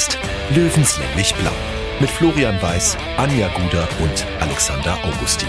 [0.00, 0.18] Bergfest.
[0.54, 1.52] Löwenslänglich blau.
[2.00, 5.48] Mit Florian Weiß, Anja Guder und Alexander Augustin.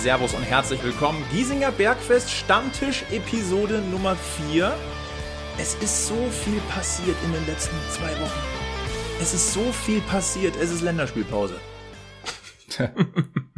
[0.00, 1.24] Servus und herzlich willkommen.
[1.32, 4.16] Giesinger Bergfest Stammtisch Episode Nummer
[4.48, 4.72] 4.
[5.58, 8.40] Es ist so viel passiert in den letzten zwei Wochen.
[9.20, 10.54] Es ist so viel passiert.
[10.56, 11.58] Es ist Länderspielpause.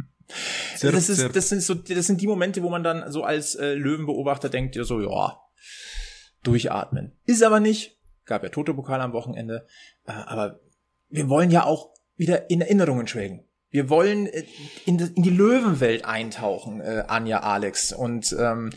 [0.91, 3.73] das, ist, das, sind so, das sind die Momente, wo man dann so als äh,
[3.73, 5.39] Löwenbeobachter denkt, ja so, ja,
[6.43, 7.17] durchatmen.
[7.25, 7.97] Ist aber nicht.
[8.25, 9.67] Gab ja Toto-Pokal am Wochenende.
[10.05, 10.59] Äh, aber
[11.09, 13.45] wir wollen ja auch wieder in Erinnerungen schwelgen.
[13.69, 14.43] Wir wollen äh,
[14.85, 17.91] in, in die Löwenwelt eintauchen, äh, Anja, Alex.
[17.93, 18.71] Und ähm,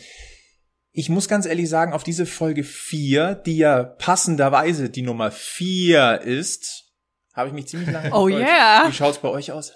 [0.93, 6.23] ich muss ganz ehrlich sagen, auf diese Folge 4, die ja passenderweise die Nummer 4
[6.23, 6.93] ist,
[7.33, 8.43] habe ich mich ziemlich lange Oh gefreut.
[8.43, 8.89] yeah.
[8.89, 9.73] Wie schaut's bei euch aus?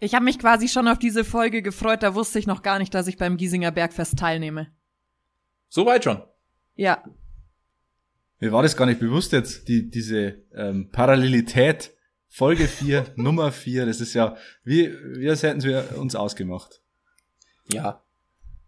[0.00, 2.94] Ich habe mich quasi schon auf diese Folge gefreut, da wusste ich noch gar nicht,
[2.94, 4.68] dass ich beim Giesinger Bergfest teilnehme.
[5.68, 6.22] Soweit schon.
[6.74, 7.02] Ja.
[8.38, 11.92] Mir war das gar nicht bewusst jetzt, die, diese ähm, Parallelität.
[12.28, 16.82] Folge 4, Nummer 4, das ist ja, wie, wie als hätten wir uns ausgemacht.
[17.72, 18.02] Ja.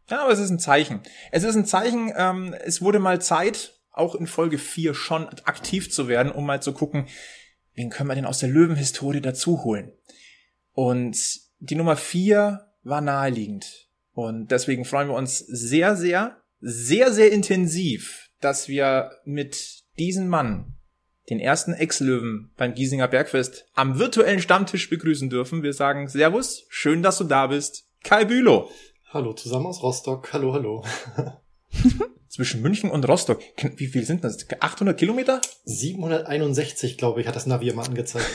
[0.09, 1.03] Ja, aber es ist ein Zeichen.
[1.33, 5.93] Es ist ein Zeichen, ähm, es wurde mal Zeit, auch in Folge 4 schon aktiv
[5.93, 7.09] zu werden, um mal zu gucken,
[7.75, 9.93] wen können wir denn aus der Löwenhistorie dazu holen.
[10.79, 13.89] Und die Nummer 4 war naheliegend.
[14.13, 20.77] Und deswegen freuen wir uns sehr, sehr, sehr, sehr intensiv, dass wir mit diesem Mann
[21.31, 25.65] den ersten Ex-Löwen beim Giesinger Bergfest am virtuellen Stammtisch begrüßen dürfen.
[25.65, 27.89] Wir sagen Servus, schön, dass du da bist.
[28.05, 28.71] Kai Bülow.
[29.09, 30.33] Hallo, zusammen aus Rostock.
[30.33, 30.85] Hallo, hallo.
[32.29, 33.41] Zwischen München und Rostock.
[33.77, 34.47] Wie viel sind das?
[34.61, 35.41] 800 Kilometer?
[35.65, 38.27] 761, glaube ich, hat das Navi immer angezeigt.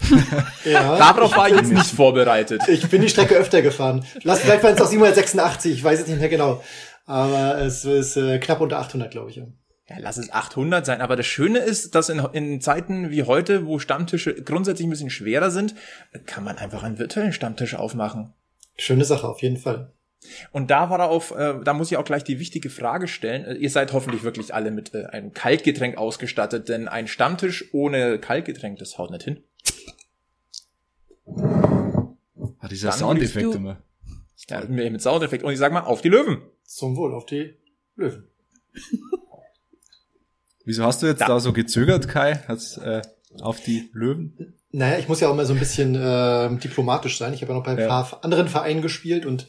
[0.64, 2.62] ja, Darauf war ich jetzt nicht vorbereitet.
[2.68, 4.04] Ich bin die Strecke öfter gefahren.
[4.22, 6.62] Lass vielleicht waren es auch 786, ich weiß es nicht mehr genau.
[7.06, 9.36] Aber es ist äh, knapp unter 800, glaube ich.
[9.36, 9.46] Ja.
[9.88, 11.00] Ja, lass es 800 sein.
[11.00, 15.10] Aber das Schöne ist, dass in, in Zeiten wie heute, wo Stammtische grundsätzlich ein bisschen
[15.10, 15.74] schwerer sind,
[16.26, 18.34] kann man einfach einen virtuellen Stammtisch aufmachen.
[18.76, 19.92] Schöne Sache, auf jeden Fall.
[20.52, 23.44] Und da war er auf, äh, da muss ich auch gleich die wichtige Frage stellen.
[23.44, 28.18] Äh, ihr seid hoffentlich wirklich alle mit äh, einem Kaltgetränk ausgestattet, denn ein Stammtisch ohne
[28.18, 29.42] Kaltgetränk, das haut nicht hin.
[32.58, 33.82] Hat dieser Soundeffekt immer.
[34.48, 35.44] Ja, mit Soundeffekt.
[35.44, 36.42] Und ich sag mal, auf die Löwen.
[36.64, 37.54] Zum Wohl, auf die
[37.96, 38.28] Löwen.
[40.64, 42.42] Wieso hast du jetzt da, da so gezögert, Kai?
[42.46, 43.02] Hat's, äh,
[43.40, 44.54] auf die Löwen?
[44.70, 47.32] Naja, ich muss ja auch mal so ein bisschen äh, diplomatisch sein.
[47.32, 47.86] Ich habe ja noch bei ein ja.
[47.86, 49.46] paar anderen Vereinen gespielt und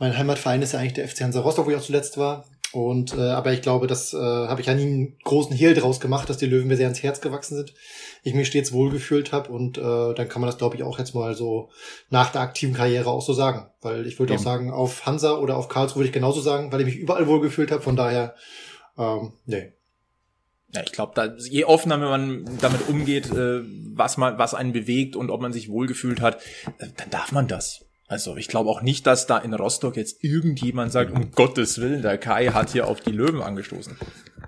[0.00, 2.46] mein Heimatverein ist ja eigentlich der FC Hansa Rostock, wo ich auch zuletzt war.
[2.72, 6.00] Und äh, aber ich glaube, das äh, habe ich ja nie einen großen Hehl draus
[6.00, 7.74] gemacht, dass die Löwen mir sehr ans Herz gewachsen sind.
[8.22, 11.14] Ich mich stets wohlgefühlt habe und äh, dann kann man das, glaube ich, auch jetzt
[11.14, 11.70] mal so
[12.10, 13.68] nach der aktiven Karriere auch so sagen.
[13.82, 16.80] Weil ich würde auch sagen, auf Hansa oder auf Karlsruhe würde ich genauso sagen, weil
[16.80, 17.82] ich mich überall wohlgefühlt habe.
[17.82, 18.36] Von daher,
[18.96, 19.72] ähm, nee,
[20.72, 23.62] ja, ich glaube, da, je offener man damit umgeht, äh,
[23.92, 26.40] was man, was einen bewegt und ob man sich wohlgefühlt hat,
[26.78, 27.89] äh, dann darf man das.
[28.10, 32.02] Also ich glaube auch nicht, dass da in Rostock jetzt irgendjemand sagt, um Gottes Willen,
[32.02, 33.96] der Kai hat hier auf die Löwen angestoßen.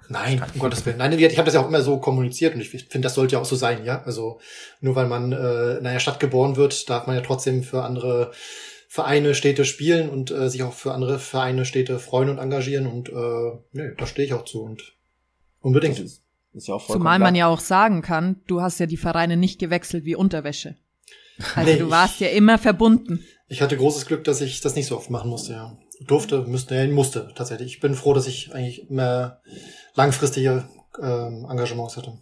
[0.09, 0.99] Nein, um Gottes Willen.
[0.99, 3.41] Nein, ich habe das ja auch immer so kommuniziert und ich finde, das sollte ja
[3.41, 4.03] auch so sein, ja.
[4.03, 4.41] Also
[4.81, 8.33] nur weil man äh, in einer Stadt geboren wird, darf man ja trotzdem für andere
[8.89, 13.11] Vereine, Städte spielen und äh, sich auch für andere Vereine, Städte freuen und engagieren und
[13.11, 14.93] äh, nee, da stehe ich auch zu und
[15.61, 15.99] Unbedingt.
[15.99, 18.97] Das ist, ist ja auch Zumal man ja auch sagen kann, du hast ja die
[18.97, 20.75] Vereine nicht gewechselt wie Unterwäsche.
[21.55, 23.25] Also nee, du warst ja immer verbunden.
[23.49, 25.77] Ich hatte großes Glück, dass ich das nicht so oft machen musste, ja.
[26.07, 27.75] Durfte, müsste, ja, musste tatsächlich.
[27.75, 29.41] Ich bin froh, dass ich eigentlich mehr
[29.95, 30.69] langfristige
[31.01, 32.19] ähm, Engagements hatte.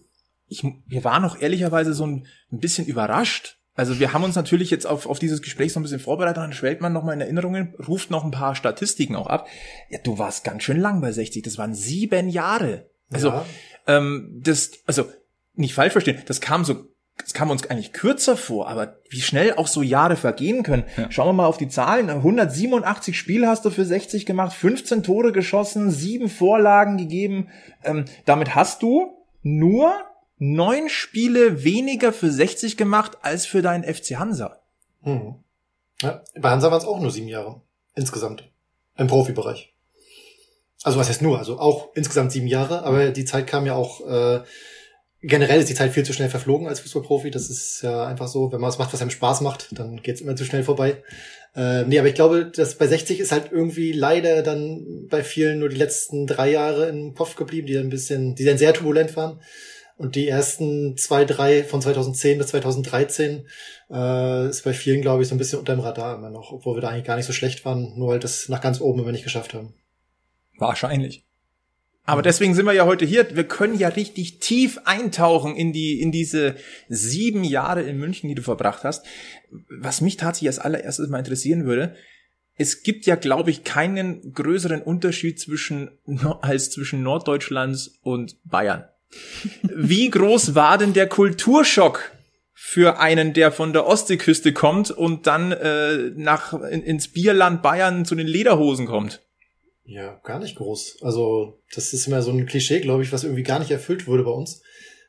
[0.47, 4.71] Ich, wir waren auch ehrlicherweise so ein, ein bisschen überrascht, also wir haben uns natürlich
[4.71, 7.75] jetzt auf, auf dieses Gespräch so ein bisschen vorbereitet, dann schwelgt man nochmal in Erinnerungen,
[7.87, 9.47] ruft noch ein paar Statistiken auch ab.
[9.89, 12.91] Ja, du warst ganz schön lang bei 60, das waren sieben Jahre.
[13.11, 13.47] Also, ja.
[13.87, 15.07] ähm, das, also,
[15.55, 16.89] nicht falsch verstehen, das kam so,
[17.23, 20.85] das kam uns eigentlich kürzer vor, aber wie schnell auch so Jahre vergehen können.
[20.97, 21.11] Ja.
[21.11, 22.11] Schauen wir mal auf die Zahlen.
[22.11, 27.49] 187 Spiele hast du für 60 gemacht, 15 Tore geschossen, sieben Vorlagen gegeben.
[27.85, 29.93] Ähm, damit hast du nur
[30.39, 34.61] neun Spiele weniger für 60 gemacht als für deinen FC Hansa.
[35.03, 35.37] Hm.
[36.03, 37.61] Ja, bei Hansa waren es auch nur sieben Jahre
[37.95, 38.51] insgesamt
[38.97, 39.75] im Profibereich.
[40.83, 44.01] Also was heißt nur, also auch insgesamt sieben Jahre, aber die Zeit kam ja auch,
[44.07, 44.41] äh,
[45.23, 47.31] generell ist die Zeit viel zu schnell verflogen als Fußballprofi.
[47.31, 50.21] Das ist ja einfach so, wenn man was macht, was einem Spaß macht, dann geht's
[50.21, 51.03] immer zu schnell vorbei.
[51.55, 55.59] Äh, nee, aber ich glaube, dass bei 60 ist halt irgendwie leider dann bei vielen
[55.59, 58.73] nur die letzten drei Jahre im Kopf geblieben, die dann ein bisschen, die dann sehr
[58.73, 59.41] turbulent waren.
[59.97, 63.47] Und die ersten zwei, drei von 2010 bis 2013
[63.91, 66.77] äh, ist bei vielen, glaube ich, so ein bisschen unter dem Radar immer noch, obwohl
[66.77, 69.13] wir da eigentlich gar nicht so schlecht waren, nur halt das nach ganz oben immer
[69.13, 69.75] nicht geschafft haben.
[70.57, 71.27] Wahrscheinlich.
[72.11, 73.37] Aber deswegen sind wir ja heute hier.
[73.37, 76.57] Wir können ja richtig tief eintauchen in die, in diese
[76.89, 79.07] sieben Jahre in München, die du verbracht hast.
[79.69, 81.95] Was mich tatsächlich als allererstes mal interessieren würde,
[82.57, 85.93] es gibt ja, glaube ich, keinen größeren Unterschied zwischen,
[86.41, 88.87] als zwischen Norddeutschlands und Bayern.
[89.63, 92.11] Wie groß war denn der Kulturschock
[92.53, 98.05] für einen, der von der Ostseeküste kommt und dann äh, nach in, ins Bierland Bayern
[98.05, 99.23] zu den Lederhosen kommt?
[99.91, 100.99] Ja, gar nicht groß.
[101.03, 104.23] Also, das ist immer so ein Klischee, glaube ich, was irgendwie gar nicht erfüllt wurde
[104.23, 104.63] bei uns.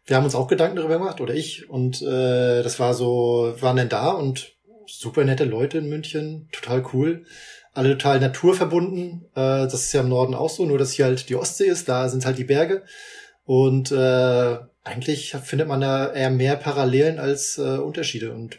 [0.05, 3.77] Wir haben uns auch Gedanken darüber gemacht, oder ich, und äh, das war so, waren
[3.77, 4.55] denn da und
[4.87, 7.25] super nette Leute in München, total cool.
[7.73, 9.25] Alle total naturverbunden.
[9.35, 11.87] Äh, das ist ja im Norden auch so, nur dass hier halt die Ostsee ist,
[11.87, 12.81] da sind halt die Berge.
[13.45, 18.33] Und äh, eigentlich findet man da eher mehr Parallelen als äh, Unterschiede.
[18.33, 18.57] Und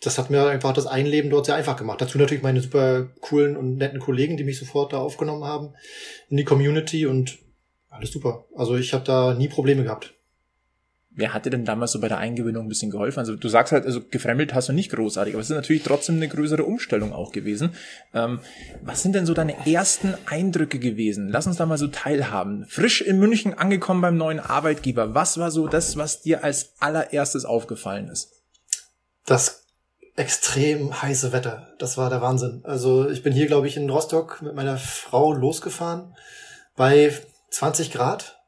[0.00, 2.00] das hat mir einfach das Einleben dort sehr einfach gemacht.
[2.00, 5.74] Dazu natürlich meine super coolen und netten Kollegen, die mich sofort da aufgenommen haben
[6.28, 7.38] in die Community und
[7.88, 8.44] alles super.
[8.54, 10.12] Also ich habe da nie Probleme gehabt.
[11.18, 13.20] Wer hat dir denn damals so bei der Eingewöhnung ein bisschen geholfen?
[13.20, 16.16] Also du sagst halt, also gefremdelt hast du nicht großartig, aber es ist natürlich trotzdem
[16.16, 17.70] eine größere Umstellung auch gewesen.
[18.12, 18.40] Ähm,
[18.82, 21.30] was sind denn so deine ersten Eindrücke gewesen?
[21.30, 22.66] Lass uns da mal so teilhaben.
[22.68, 25.14] Frisch in München angekommen beim neuen Arbeitgeber.
[25.14, 28.30] Was war so das, was dir als allererstes aufgefallen ist?
[29.24, 29.65] Das
[30.16, 31.68] extrem heiße Wetter.
[31.78, 32.62] Das war der Wahnsinn.
[32.64, 36.14] Also ich bin hier, glaube ich, in Rostock mit meiner Frau losgefahren
[36.74, 37.12] bei
[37.50, 38.40] 20 Grad,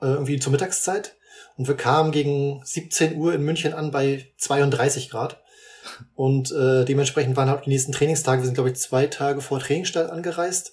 [0.00, 1.16] äh, irgendwie zur Mittagszeit.
[1.56, 5.42] Und wir kamen gegen 17 Uhr in München an bei 32 Grad.
[6.14, 9.60] Und äh, dementsprechend waren halt die nächsten Trainingstage, wir sind, glaube ich, zwei Tage vor
[9.60, 10.72] Trainingsstart angereist.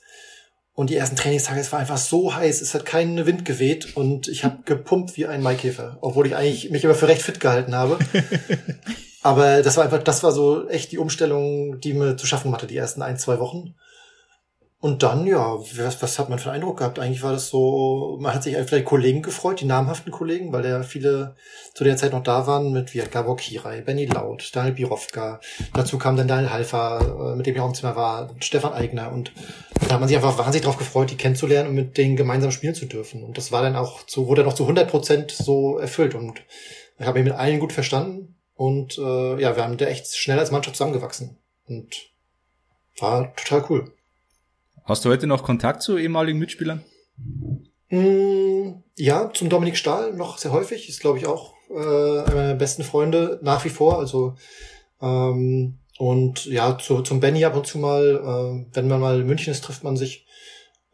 [0.76, 4.28] Und die ersten Trainingstage, es war einfach so heiß, es hat keinen Wind geweht und
[4.28, 7.76] ich habe gepumpt wie ein Maikäfer, obwohl ich eigentlich mich immer für recht fit gehalten
[7.76, 8.00] habe.
[9.24, 12.68] Aber das war einfach, das war so echt die Umstellung, die mir zu schaffen hatte,
[12.68, 13.74] die ersten ein, zwei Wochen.
[14.84, 17.00] Und dann, ja, was, was hat man für einen Eindruck gehabt?
[17.00, 20.84] Eigentlich war das so, man hat sich vielleicht Kollegen gefreut, die namhaften Kollegen, weil ja
[20.84, 21.38] viele
[21.74, 25.40] zu der Zeit noch da waren, mit wie Gabor Kirai, Benny Laut, Daniel Birovka.
[25.74, 29.14] Dazu kam dann Daniel Halfer, äh, mit dem ich auch im Zimmer war, Stefan Eigner.
[29.14, 29.32] Und
[29.88, 32.76] da hat man sich einfach wahnsinnig darauf gefreut, die kennenzulernen und mit denen gemeinsam spielen
[32.76, 33.24] zu dürfen.
[33.24, 36.14] Und das war dann auch so, wurde dann auch zu 100 Prozent so erfüllt.
[36.14, 36.42] Und
[37.00, 38.36] ich habe mich mit allen gut verstanden.
[38.56, 41.38] Und äh, ja, wir haben da echt schnell als Mannschaft zusammengewachsen.
[41.66, 41.96] Und
[43.00, 43.92] war total cool.
[44.86, 46.84] Hast du heute noch Kontakt zu ehemaligen Mitspielern?
[47.90, 50.90] Mm, ja, zum Dominik Stahl noch sehr häufig.
[50.90, 53.98] Ist, glaube ich, auch äh, einer meiner besten Freunde nach wie vor.
[53.98, 54.36] Also
[55.02, 59.28] ähm, und ja, zu, zum Benny ab und zu mal, äh, wenn man mal in
[59.28, 60.26] München ist, trifft man sich.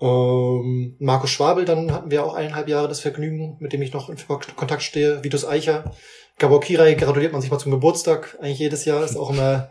[0.01, 4.09] Ähm, Markus Schwabel, dann hatten wir auch eineinhalb Jahre das Vergnügen, mit dem ich noch
[4.09, 4.17] in
[4.55, 5.23] Kontakt stehe.
[5.23, 5.93] Vitus Eicher.
[6.39, 9.03] Gabor Kirai gratuliert man sich mal zum Geburtstag, eigentlich jedes Jahr.
[9.03, 9.69] Ist auch immer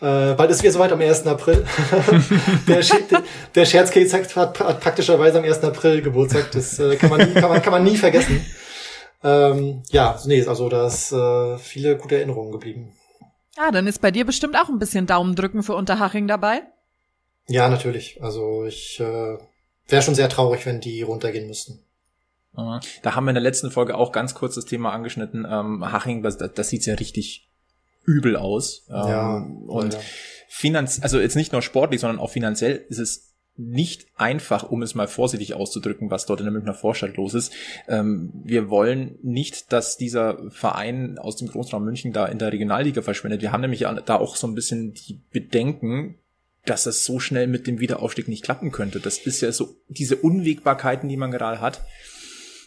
[0.00, 1.26] äh, bald ist wieder soweit am 1.
[1.26, 1.64] April.
[2.68, 2.82] der,
[3.54, 5.64] der Scherzkeks hat, hat praktischerweise am 1.
[5.64, 6.50] April Geburtstag.
[6.52, 8.44] Das äh, kann, man nie, kann, man, kann man nie vergessen.
[9.24, 12.92] Ähm, ja, nee, also da ist äh, viele gute Erinnerungen geblieben.
[13.56, 16.60] Ah, dann ist bei dir bestimmt auch ein bisschen Daumendrücken für Unterhaching dabei.
[17.48, 18.22] Ja, natürlich.
[18.22, 19.38] Also ich äh,
[19.88, 21.85] wäre schon sehr traurig, wenn die runtergehen müssten.
[23.02, 25.46] Da haben wir in der letzten Folge auch ganz kurz das Thema angeschnitten.
[25.48, 27.48] Ähm, Haching, das, das sieht ja richtig
[28.04, 28.84] übel aus.
[28.88, 30.00] Ja, ähm, und ja.
[30.48, 34.94] finanz, also jetzt nicht nur sportlich, sondern auch finanziell ist es nicht einfach, um es
[34.94, 37.52] mal vorsichtig auszudrücken, was dort in der Münchner Vorstadt los ist.
[37.88, 43.00] Ähm, wir wollen nicht, dass dieser Verein aus dem Großraum München da in der Regionalliga
[43.00, 43.40] verschwindet.
[43.40, 46.16] Wir haben nämlich da auch so ein bisschen die Bedenken,
[46.66, 49.00] dass es so schnell mit dem Wiederaufstieg nicht klappen könnte.
[49.00, 51.80] Das ist ja so diese Unwägbarkeiten, die man gerade hat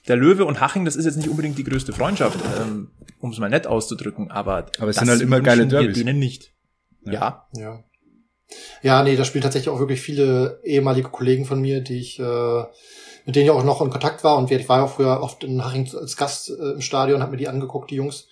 [0.10, 3.38] der Löwe und Haching, das ist jetzt nicht unbedingt die größte Freundschaft, ähm, um es
[3.38, 5.96] mal nett auszudrücken, aber, aber es sind halt immer geile Derbys.
[5.96, 6.54] Wir denen nicht.
[7.06, 7.48] Ja.
[7.56, 7.84] ja.
[8.82, 12.63] Ja, nee, da spielen tatsächlich auch wirklich viele ehemalige Kollegen von mir, die ich, äh,
[13.25, 15.44] mit denen ich auch noch in Kontakt war und ich war ja auch früher oft
[15.44, 18.28] in Haching als Gast äh, im Stadion, habe mir die angeguckt, die Jungs.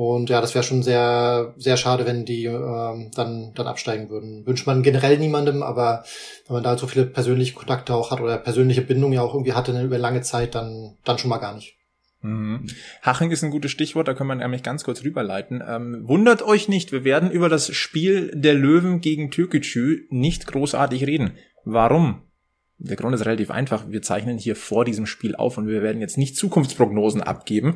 [0.00, 4.46] Und ja, das wäre schon sehr, sehr schade, wenn die ähm, dann, dann absteigen würden.
[4.46, 6.04] Wünscht man generell niemandem, aber
[6.46, 9.52] wenn man da so viele persönliche Kontakte auch hat oder persönliche Bindung ja auch irgendwie
[9.52, 11.76] hatte über lange Zeit, dann, dann schon mal gar nicht.
[12.22, 12.66] Mhm.
[13.02, 15.62] Haching ist ein gutes Stichwort, da können wir nämlich ganz kurz rüberleiten.
[15.68, 21.06] Ähm, wundert euch nicht, wir werden über das Spiel der Löwen gegen Türkgücü nicht großartig
[21.06, 21.32] reden.
[21.66, 22.22] Warum?
[22.78, 23.90] Der Grund ist relativ einfach.
[23.90, 27.74] Wir zeichnen hier vor diesem Spiel auf und wir werden jetzt nicht Zukunftsprognosen abgeben.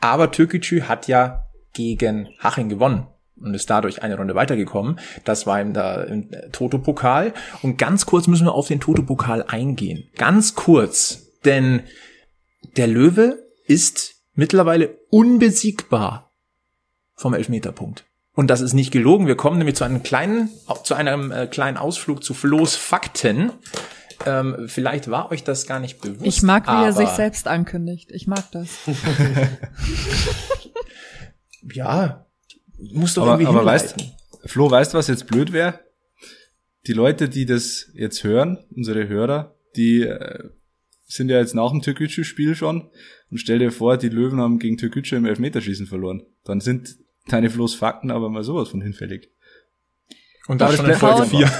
[0.00, 1.45] Aber Türkgücü hat ja
[1.76, 3.06] gegen Haching gewonnen
[3.38, 4.98] und ist dadurch eine Runde weitergekommen.
[5.24, 7.34] Das war im, da, im Toto-Pokal.
[7.62, 10.08] Und ganz kurz müssen wir auf den Toto-Pokal eingehen.
[10.16, 11.82] Ganz kurz, denn
[12.76, 16.32] der Löwe ist mittlerweile unbesiegbar
[17.14, 18.04] vom Elfmeterpunkt.
[18.34, 19.26] Und das ist nicht gelogen.
[19.26, 20.50] Wir kommen nämlich zu einem kleinen,
[20.82, 23.52] zu einem äh, kleinen Ausflug zu Flo's Fakten.
[24.24, 26.24] Ähm, vielleicht war euch das gar nicht bewusst.
[26.24, 28.10] Ich mag, wie er sich selbst ankündigt.
[28.12, 28.68] Ich mag das.
[31.72, 32.26] Ja,
[32.78, 34.00] musst doch Aber, irgendwie aber hinleiten.
[34.00, 35.80] weißt, Flo, weißt du, was jetzt blöd wäre?
[36.86, 40.50] Die Leute, die das jetzt hören, unsere Hörer, die äh,
[41.06, 42.90] sind ja jetzt nach dem Türkgücü-Spiel schon
[43.30, 46.22] und stell dir vor, die Löwen haben gegen Türkgücü im Elfmeterschießen verloren.
[46.44, 46.96] Dann sind
[47.28, 49.30] deine Flo's Fakten aber mal sowas von hinfällig.
[50.46, 51.52] Und das Aber schon in Folge 4.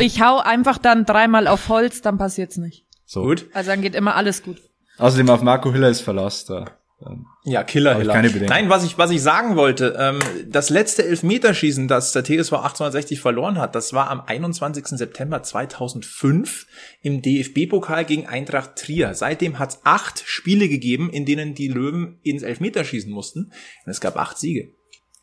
[0.00, 2.86] Ich hau einfach dann dreimal auf Holz, dann passiert's nicht.
[3.04, 3.22] So.
[3.22, 3.46] Gut.
[3.52, 4.58] Also dann geht immer alles gut.
[4.98, 6.78] Außerdem auf Marco Hiller ist Verlass da.
[7.04, 8.12] Ähm, Ja, Killer, Hiller.
[8.14, 8.48] keine Bedenken.
[8.48, 13.20] Nein, was ich, was ich sagen wollte, ähm, das letzte Elfmeterschießen, das der TSV 1860
[13.20, 14.86] verloren hat, das war am 21.
[14.96, 16.66] September 2005
[17.02, 19.14] im DFB-Pokal gegen Eintracht Trier.
[19.14, 23.52] Seitdem hat es acht Spiele gegeben, in denen die Löwen ins Elfmeterschießen mussten.
[23.84, 24.72] Und es gab acht Siege.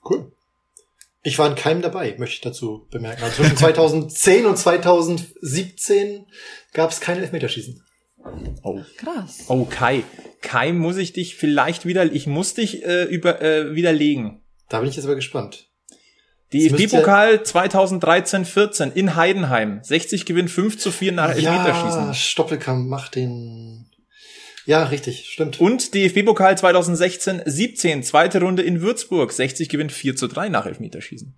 [0.08, 0.32] Cool.
[1.26, 3.24] Ich war in keinem dabei, möchte ich dazu bemerken.
[3.24, 6.26] Also zwischen 2010 und 2017
[6.74, 7.82] gab es kein Elfmeterschießen.
[8.64, 8.82] Oh.
[8.98, 9.46] Krass.
[9.48, 10.04] Oh, Kai.
[10.42, 14.42] Kai muss ich dich vielleicht wieder, ich muss dich äh, über, äh, widerlegen.
[14.70, 15.70] Da bin ich jetzt aber gespannt.
[16.54, 19.80] DFB-Pokal 2013-14 in Heidenheim.
[19.82, 22.06] 60 gewinnt 5 zu 4 nach Elfmeterschießen.
[22.08, 23.90] Ja, Stoppelkamp macht den.
[24.66, 25.60] Ja, richtig, stimmt.
[25.60, 29.34] Und DFB-Pokal 2016-17, zweite Runde in Würzburg.
[29.34, 31.36] 60 gewinnt 4 zu 3 nach Elfmeterschießen.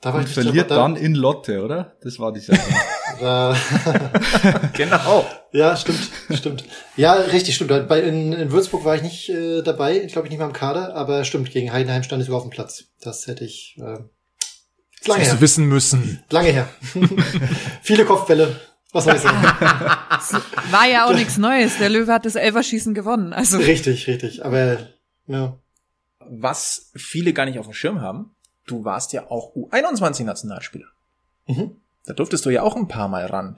[0.00, 1.96] Da war und ich verliert da, dann in Lotte, oder?
[2.02, 2.60] Das war die Sache.
[4.72, 5.26] Genau.
[5.52, 6.64] ja, stimmt, stimmt.
[6.96, 7.86] Ja, richtig, stimmt.
[7.86, 10.94] Bei, in, in Würzburg war ich nicht äh, dabei, glaube ich nicht mal im Kader,
[10.94, 12.84] aber stimmt, gegen Heidenheim stand ich sogar auf dem Platz.
[13.02, 13.76] Das hätte ich.
[13.78, 13.98] Äh,
[14.98, 15.40] ist lange her.
[15.40, 16.22] wissen müssen.
[16.30, 16.68] Lange her.
[17.82, 18.58] Viele Kopfbälle.
[18.92, 19.42] Was soll ich sagen?
[20.70, 21.78] War ja auch nichts Neues.
[21.78, 23.32] Der Löwe hat das Elferschießen gewonnen.
[23.34, 24.44] Also richtig, richtig.
[24.44, 24.78] Aber
[25.26, 25.58] ja.
[26.26, 28.34] Was viele gar nicht auf dem Schirm haben,
[28.66, 30.86] du warst ja auch U21-Nationalspieler.
[31.46, 31.76] Mhm.
[32.06, 33.56] Da durftest du ja auch ein paar Mal ran.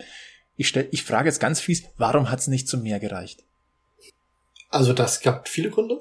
[0.57, 3.45] Ich, stell, ich frage jetzt ganz fies, warum hat's nicht zu mehr gereicht?
[4.69, 6.01] Also das gab viele Gründe.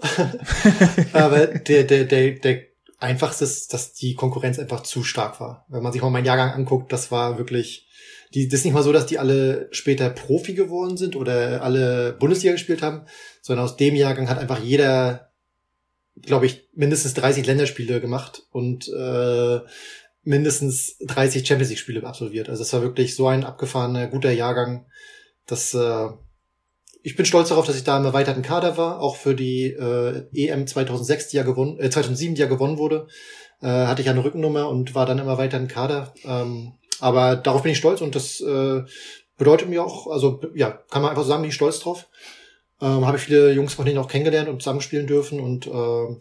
[1.13, 2.61] Aber der, der, der, der
[2.99, 5.65] einfachste ist, dass die Konkurrenz einfach zu stark war.
[5.67, 7.87] Wenn man sich mal meinen Jahrgang anguckt, das war wirklich,
[8.33, 12.13] die, das ist nicht mal so, dass die alle später Profi geworden sind oder alle
[12.13, 13.05] Bundesliga gespielt haben,
[13.41, 15.30] sondern aus dem Jahrgang hat einfach jeder,
[16.19, 19.59] glaube ich, mindestens 30 Länderspiele gemacht und äh,
[20.23, 22.49] mindestens 30 Champions League Spiele absolviert.
[22.49, 24.85] Also es war wirklich so ein abgefahrener, guter Jahrgang,
[25.47, 26.09] dass äh,
[27.03, 30.27] ich bin stolz darauf, dass ich da im erweiterten Kader war, auch für die äh,
[30.33, 33.07] EM 2006, die ja gewonnen, äh, 2007, die ja gewonnen wurde,
[33.61, 36.13] äh, hatte ich eine Rückennummer und war dann im erweiterten Kader.
[36.23, 38.83] Ähm, aber darauf bin ich stolz und das äh,
[39.37, 42.07] bedeutet mir auch, also ja, kann man einfach sagen, bin ich stolz drauf.
[42.83, 45.69] Ähm, habe ich viele Jungs von denen auch kennengelernt und zusammenspielen dürfen und äh,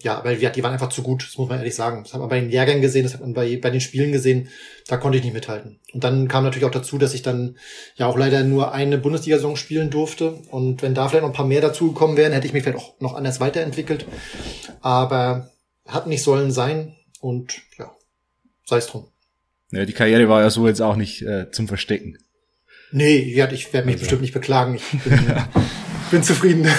[0.02, 2.02] ja, aber die, waren einfach zu gut, das muss man ehrlich sagen.
[2.04, 4.48] Das hat man bei den Lehrgängen gesehen, das hat man bei, bei den Spielen gesehen,
[4.86, 5.80] da konnte ich nicht mithalten.
[5.94, 7.56] Und dann kam natürlich auch dazu, dass ich dann
[7.96, 11.46] ja auch leider nur eine Bundesliga-Saison spielen durfte und wenn da vielleicht noch ein paar
[11.46, 14.04] mehr dazugekommen wären, hätte ich mich vielleicht auch noch anders weiterentwickelt.
[14.82, 15.50] Aber
[15.86, 17.90] hat nicht sollen sein und ja,
[18.66, 19.08] sei es drum.
[19.70, 22.18] ja, die Karriere war ja so jetzt auch nicht äh, zum Verstecken.
[22.92, 23.98] Nee, ich werde mich Also.
[23.98, 24.74] bestimmt nicht beklagen.
[24.74, 25.18] Ich bin,
[26.10, 26.68] bin zufrieden.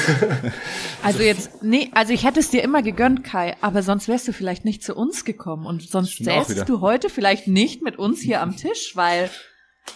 [1.04, 4.34] Also jetzt, nee, also ich hätte es dir immer gegönnt, Kai, aber sonst wärst du
[4.34, 8.40] vielleicht nicht zu uns gekommen und sonst säßt du heute vielleicht nicht mit uns hier
[8.40, 9.32] am Tisch, weil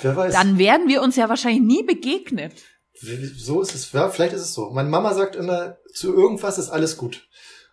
[0.01, 0.33] Wer weiß.
[0.33, 2.53] dann wären wir uns ja wahrscheinlich nie begegnet.
[3.37, 3.91] So ist es.
[3.91, 4.71] Ja, vielleicht ist es so.
[4.71, 7.27] Meine Mama sagt immer, zu irgendwas ist alles gut.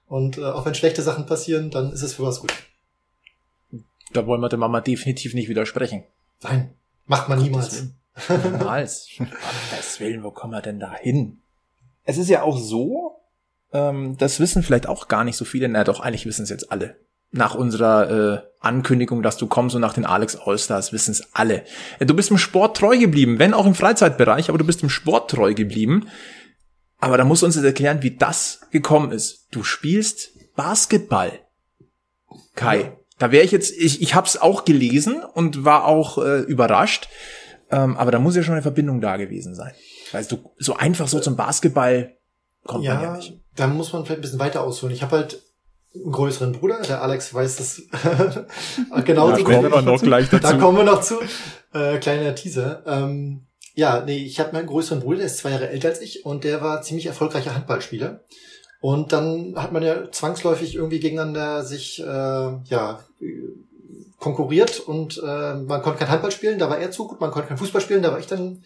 [0.06, 2.52] Und äh, auch wenn schlechte Sachen passieren, dann ist es für was gut.
[4.12, 6.04] Da wollen wir der Mama definitiv nicht widersprechen.
[6.42, 6.74] Nein,
[7.06, 7.86] macht man niemals.
[8.28, 9.08] Niemals.
[9.16, 11.41] Gottes Willen, wo kommen wir denn da hin?
[12.04, 13.20] Es ist ja auch so,
[13.72, 16.70] ähm, das wissen vielleicht auch gar nicht so viele, na doch, eigentlich wissen es jetzt
[16.72, 16.96] alle.
[17.30, 21.64] Nach unserer äh, Ankündigung, dass du kommst und nach den Alex Allstars wissen es alle.
[21.98, 24.90] Äh, Du bist im Sport treu geblieben, wenn auch im Freizeitbereich, aber du bist im
[24.90, 26.08] Sport treu geblieben.
[26.98, 29.48] Aber da musst du uns jetzt erklären, wie das gekommen ist.
[29.50, 31.32] Du spielst Basketball.
[32.54, 32.92] Kai, Ja.
[33.18, 37.08] da wäre ich jetzt, ich, ich habe es auch gelesen und war auch äh, überrascht.
[37.70, 39.72] Ähm, aber da muss ja schon eine Verbindung da gewesen sein.
[40.12, 42.16] Weißt du, so einfach so zum Basketball
[42.64, 43.40] kommt man ja Ja, nicht.
[43.56, 44.94] da muss man vielleicht ein bisschen weiter ausholen.
[44.94, 45.42] Ich habe halt
[45.94, 47.82] einen größeren Bruder, der Alex weiß das
[49.04, 49.30] genau.
[49.30, 50.42] Da kommen wir noch gleich dazu.
[50.42, 51.16] Da kommen wir noch zu.
[51.72, 52.82] Äh, kleiner Teaser.
[52.86, 56.24] Ähm, ja, nee, ich habe meinen größeren Bruder, der ist zwei Jahre älter als ich
[56.26, 58.20] und der war ziemlich erfolgreicher Handballspieler.
[58.80, 62.98] Und dann hat man ja zwangsläufig irgendwie gegeneinander sich äh, ja
[64.18, 67.48] konkurriert und äh, man konnte kein Handball spielen, da war er zu gut, man konnte
[67.48, 68.62] kein Fußball spielen, da war ich dann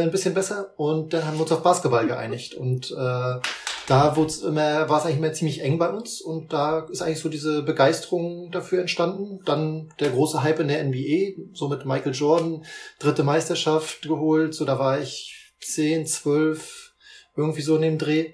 [0.00, 3.40] ein bisschen besser und dann haben wir uns auf Basketball geeinigt und äh,
[3.86, 7.20] da wurde immer, war es eigentlich immer ziemlich eng bei uns und da ist eigentlich
[7.20, 9.40] so diese Begeisterung dafür entstanden.
[9.44, 12.64] Dann der große Hype in der NBA, so mit Michael Jordan,
[13.00, 16.94] dritte Meisterschaft geholt, so da war ich zehn, zwölf,
[17.36, 18.32] irgendwie so in dem Dreh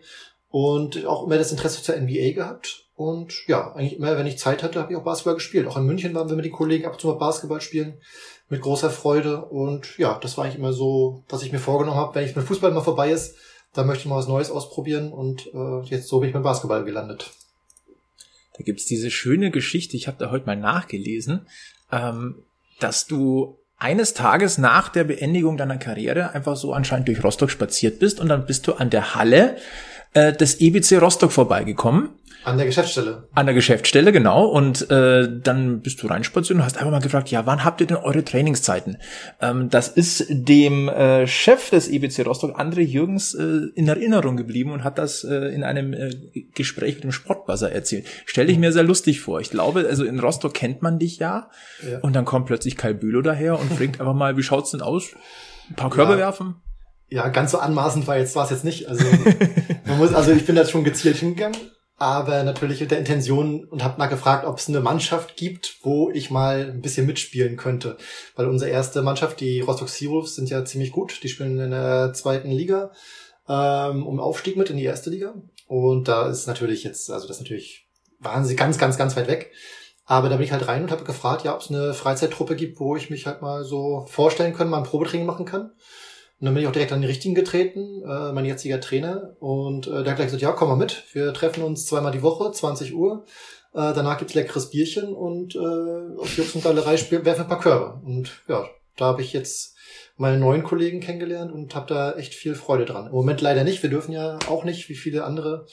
[0.51, 2.85] und auch immer das Interesse zur NBA gehabt.
[2.95, 5.69] Und ja, eigentlich immer, wenn ich Zeit hatte, habe ich auch Basketball gespielt.
[5.69, 8.01] Auch in München waren wir mit den Kollegen ab und zu mal Basketball spielen
[8.49, 9.45] mit großer Freude.
[9.45, 12.47] Und ja, das war eigentlich immer so, was ich mir vorgenommen habe, wenn ich mit
[12.47, 13.37] Fußball mal vorbei ist,
[13.75, 16.85] da möchte ich mal was Neues ausprobieren und äh, jetzt so bin ich beim Basketball
[16.85, 17.31] gelandet.
[18.57, 21.47] Da gibt's diese schöne Geschichte, ich habe da heute mal nachgelesen,
[21.93, 22.43] ähm,
[22.81, 28.01] dass du eines Tages nach der Beendigung deiner Karriere einfach so anscheinend durch Rostock spaziert
[28.01, 29.57] bist und dann bist du an der Halle
[30.15, 32.11] äh, des EBC Rostock vorbeigekommen
[32.45, 33.29] An der Geschäftsstelle.
[33.35, 34.47] An der Geschäftsstelle, genau.
[34.47, 37.87] Und äh, dann bist du reinspaziert und hast einfach mal gefragt, ja, wann habt ihr
[37.87, 38.97] denn eure Trainingszeiten?
[39.41, 44.71] Ähm, das ist dem äh, Chef des EBC Rostock, André Jürgens, äh, in Erinnerung geblieben
[44.73, 46.11] und hat das äh, in einem äh,
[46.55, 48.07] Gespräch mit dem Sportbuzzer erzählt.
[48.25, 49.41] Stell ich mir sehr lustig vor.
[49.41, 51.51] Ich glaube, also in Rostock kennt man dich ja.
[51.89, 51.99] Ja.
[52.01, 55.09] Und dann kommt plötzlich Kai Bülow daher und fragt einfach mal, wie schaut's denn aus?
[55.69, 56.19] Ein paar Körbe Ja.
[56.19, 56.55] werfen?
[57.11, 58.87] Ja, ganz so anmaßend war jetzt war es jetzt nicht.
[58.87, 59.03] Also
[59.89, 61.57] man muss, also ich bin da schon gezielt hingegangen,
[61.97, 66.11] aber natürlich mit der Intention und habe mal gefragt, ob es eine Mannschaft gibt, wo
[66.11, 67.97] ich mal ein bisschen mitspielen könnte,
[68.37, 71.23] weil unsere erste Mannschaft, die Rostock Seawolves, sind ja ziemlich gut.
[71.23, 72.93] Die spielen in der zweiten Liga
[73.49, 75.35] ähm, um Aufstieg mit in die erste Liga
[75.67, 77.89] und da ist natürlich jetzt, also das ist natürlich
[78.21, 79.53] waren sie ganz, ganz, ganz weit weg.
[80.05, 82.81] Aber da bin ich halt rein und habe gefragt, ja, ob es eine Freizeittruppe gibt,
[82.81, 85.73] wo ich mich halt mal so vorstellen kann, mal ein Probetraining machen kann.
[86.41, 89.35] Und dann bin ich auch direkt an den richtigen getreten, äh, mein jetziger Trainer.
[89.41, 91.03] Und äh, der hat gleich gesagt, ja, komm mal mit.
[91.13, 93.25] Wir treffen uns zweimal die Woche, 20 Uhr.
[93.75, 98.01] Äh, danach gibt's leckeres Bierchen und äh, auf Jux und spielen, werfen ein paar Körbe.
[98.05, 98.65] Und ja,
[98.97, 99.77] da habe ich jetzt
[100.17, 103.07] meine neuen Kollegen kennengelernt und habe da echt viel Freude dran.
[103.07, 103.83] Im Moment leider nicht.
[103.83, 105.67] Wir dürfen ja auch nicht, wie viele andere.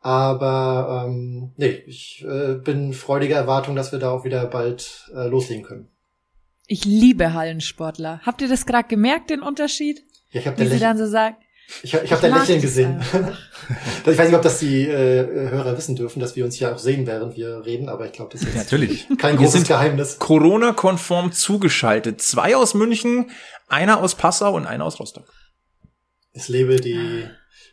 [0.00, 5.26] Aber ähm, nee, ich äh, bin freudiger Erwartung, dass wir da auch wieder bald äh,
[5.28, 5.89] loslegen können.
[6.72, 8.20] Ich liebe Hallensportler.
[8.24, 10.04] Habt ihr das gerade gemerkt, den Unterschied?
[10.30, 11.34] Ja, ich habe Wie sie Lächeln, dann so sagen,
[11.82, 13.02] ich hab, ich hab ich dein Lächeln gesehen.
[14.06, 16.78] ich weiß nicht, ob das die äh, Hörer wissen dürfen, dass wir uns ja auch
[16.78, 19.08] sehen, während wir reden, aber ich glaube, das ist jetzt Natürlich.
[19.18, 20.20] kein Wir großes sind- Geheimnis.
[20.20, 22.22] Corona-konform zugeschaltet.
[22.22, 23.30] Zwei aus München,
[23.66, 25.26] einer aus Passau und einer aus Rostock.
[26.32, 27.24] Es lebe die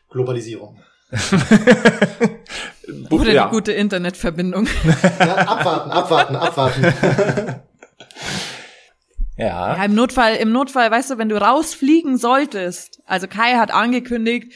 [0.09, 0.81] Globalisierung.
[3.11, 3.45] oder Ja.
[3.45, 4.67] die gute Internetverbindung.
[5.19, 7.61] Ja, abwarten, abwarten, abwarten.
[9.37, 9.77] Ja.
[9.77, 13.01] Ja, im Notfall, im Notfall, weißt du, wenn du rausfliegen solltest.
[13.05, 14.51] Also Kai hat angekündigt,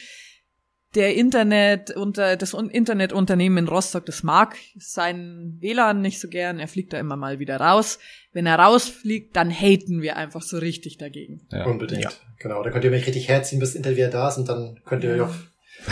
[0.94, 6.58] der Internet unter das Un- Internetunternehmen in Rostock, das mag sein WLAN nicht so gern.
[6.58, 7.98] Er fliegt da immer mal wieder raus.
[8.32, 11.46] Wenn er rausfliegt, dann haten wir einfach so richtig dagegen.
[11.50, 11.64] Ja.
[11.64, 12.02] Unbedingt.
[12.04, 12.10] Ja.
[12.38, 14.80] Genau, da könnt ihr mich richtig herziehen, bis das Internet wieder da ist und dann
[14.84, 15.34] könnt ihr euch auf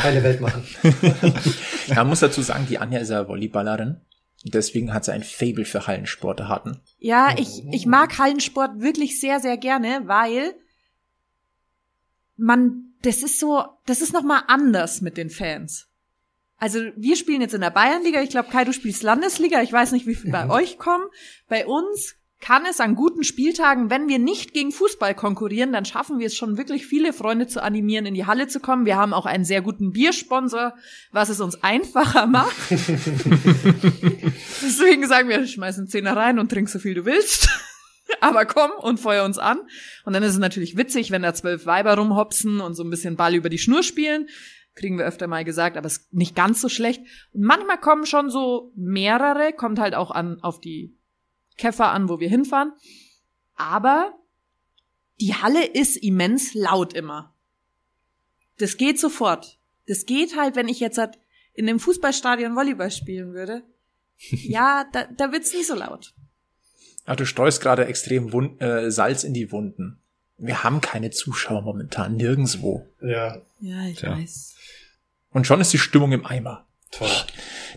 [0.02, 0.64] heile Welt machen.
[1.94, 4.00] Man muss dazu sagen, die Anja ist ja Volleyballerin.
[4.44, 6.80] Deswegen hat sie ein Fable für Hallensportarten.
[6.98, 10.54] Ja, ich, ich mag Hallensport wirklich sehr, sehr gerne, weil
[12.36, 15.88] man, das ist so, das ist nochmal anders mit den Fans.
[16.56, 19.92] Also wir spielen jetzt in der Bayernliga, ich glaube Kai, du spielst Landesliga, ich weiß
[19.92, 21.04] nicht, wie viel bei euch kommen.
[21.48, 26.18] Bei uns kann es an guten Spieltagen, wenn wir nicht gegen Fußball konkurrieren, dann schaffen
[26.18, 28.86] wir es schon wirklich viele Freunde zu animieren, in die Halle zu kommen.
[28.86, 30.74] Wir haben auch einen sehr guten Biersponsor,
[31.12, 32.56] was es uns einfacher macht.
[34.62, 37.50] Deswegen sagen wir, schmeiß einen Zehner rein und trink so viel du willst.
[38.20, 39.60] Aber komm und feuer uns an.
[40.04, 43.16] Und dann ist es natürlich witzig, wenn da zwölf Weiber rumhopsen und so ein bisschen
[43.16, 44.28] Ball über die Schnur spielen.
[44.74, 47.02] Kriegen wir öfter mal gesagt, aber es ist nicht ganz so schlecht.
[47.32, 50.96] Und manchmal kommen schon so mehrere, kommt halt auch an, auf die
[51.60, 52.72] Käfer an, wo wir hinfahren.
[53.54, 54.14] Aber
[55.20, 57.34] die Halle ist immens laut immer.
[58.58, 59.58] Das geht sofort.
[59.86, 61.18] Das geht halt, wenn ich jetzt halt
[61.52, 63.62] in dem Fußballstadion Volleyball spielen würde.
[64.32, 66.12] Ja, da, da wird's nicht so laut.
[67.06, 69.98] Ach, du streust gerade extrem Wund äh, Salz in die Wunden.
[70.36, 72.86] Wir haben keine Zuschauer momentan, nirgendwo.
[73.00, 74.10] Ja, Ja, ich Tja.
[74.16, 74.56] weiß.
[75.32, 76.66] Und schon ist die Stimmung im Eimer.
[76.90, 77.08] toll.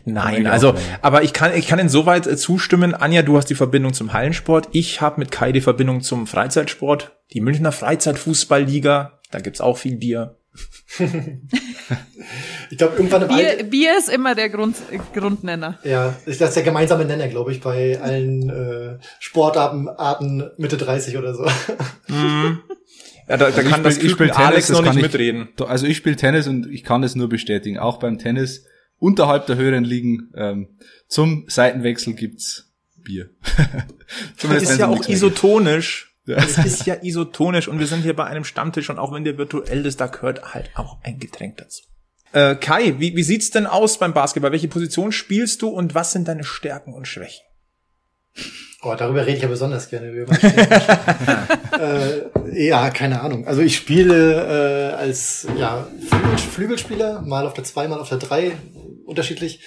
[0.06, 2.94] Nein, also, aber ich kann, ich kann insoweit äh, zustimmen.
[2.94, 4.70] Anja, du hast die Verbindung zum Hallensport.
[4.72, 7.12] Ich habe mit Kai die Verbindung zum Freizeitsport.
[7.34, 9.20] Die Münchner Freizeitfußballliga.
[9.32, 10.36] Da gibt's auch viel Bier.
[12.70, 15.80] Ich glaube, irgendwann im Alter, Bier, Bier ist immer der Grund, äh, Grundnenner.
[15.84, 21.18] ja, ist das der gemeinsame Nenner, glaube ich, bei allen äh, Sportarten Arten Mitte 30
[21.18, 21.46] oder so.
[23.26, 24.90] Ja, da, da Also kann ich das spiel- ich spiel Tennis, Alex das noch nicht
[24.92, 25.48] kann ich- mitreden.
[25.66, 27.80] Also ich spiele Tennis und ich kann es nur bestätigen.
[27.80, 28.66] Auch beim Tennis
[29.04, 30.70] unterhalb der höheren Ligen ähm,
[31.08, 33.30] zum Seitenwechsel gibt's Bier.
[34.38, 36.16] Zumindest ist wenn's ja auch isotonisch.
[36.26, 39.38] Es ist ja isotonisch und wir sind hier bei einem Stammtisch und auch wenn der
[39.38, 41.84] virtuell ist, da gehört halt auch ein Getränk dazu.
[42.32, 44.54] Äh, Kai, wie, wie sieht's denn aus beim Basketball?
[44.54, 47.44] Welche Position spielst du und was sind deine Stärken und Schwächen?
[48.82, 50.10] Oh, darüber rede ich ja besonders gerne.
[50.10, 50.34] Über
[51.80, 53.48] äh, ja, keine Ahnung.
[53.48, 58.18] Also ich spiele äh, als ja, Flügel, Flügelspieler, mal auf der 2, mal auf der
[58.18, 58.54] 3,
[59.06, 59.60] unterschiedlich.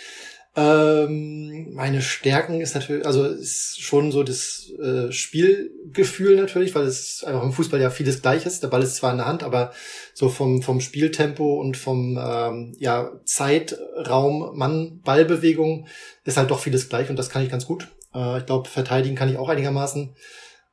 [0.58, 7.22] Ähm, meine Stärken ist natürlich, also ist schon so das äh, Spielgefühl natürlich, weil es
[7.24, 8.60] einfach im Fußball ja vieles Gleiches.
[8.60, 9.72] Der Ball ist zwar in der Hand, aber
[10.14, 15.88] so vom vom Spieltempo und vom ähm, ja Zeitraum, Mann, Ballbewegung
[16.24, 17.88] ist halt doch vieles gleich und das kann ich ganz gut.
[18.14, 20.16] Äh, ich glaube, verteidigen kann ich auch einigermaßen.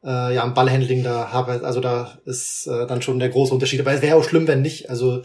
[0.06, 3.82] Äh, ja, im Ballhandling da habe also da ist äh, dann schon der große Unterschied.
[3.82, 4.90] Aber es wäre auch schlimm, wenn nicht.
[4.90, 5.24] Also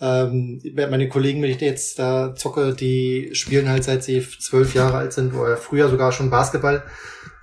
[0.00, 4.98] ähm, meine Kollegen, wenn ich jetzt da zocke, die spielen halt seit sie zwölf Jahre
[4.98, 6.84] alt sind, oder früher sogar schon Basketball.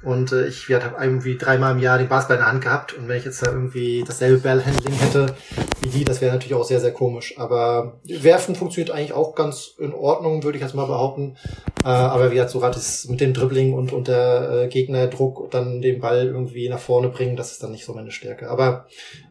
[0.06, 2.94] Und äh, ich habe irgendwie dreimal im Jahr den Basketball in der Hand gehabt.
[2.94, 5.36] Und wenn ich jetzt da irgendwie dasselbe Ballhandling hätte
[5.82, 7.38] wie die, das wäre natürlich auch sehr, sehr komisch.
[7.38, 11.38] Aber Werfen funktioniert eigentlich auch ganz in Ordnung, würde ich jetzt mal behaupten.
[11.84, 16.00] Äh, aber wie gesagt, so gerade mit dem Dribbling und unter äh, Gegnerdruck dann den
[16.00, 18.50] Ball irgendwie nach vorne bringen, das ist dann nicht so meine Stärke.
[18.50, 18.86] Aber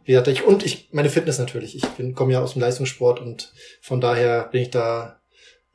[0.05, 1.77] wie gesagt, ich, und ich, meine Fitness natürlich.
[1.77, 5.21] Ich komme ja aus dem Leistungssport und von daher bin ich da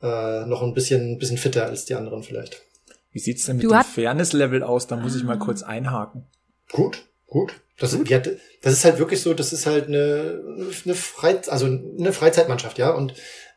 [0.02, 2.62] äh, noch ein bisschen, ein bisschen fitter als die anderen vielleicht.
[3.12, 4.86] Wie sieht's denn mit du dem Fairness-Level aus?
[4.86, 6.26] Da muss ich mal kurz einhaken.
[6.70, 7.54] Gut, gut.
[7.78, 8.08] Das, gut.
[8.08, 10.40] Ja, das ist halt wirklich so, das ist halt eine,
[10.84, 12.90] eine, Freizeit, also eine Freizeitmannschaft, ja.
[12.90, 13.14] Und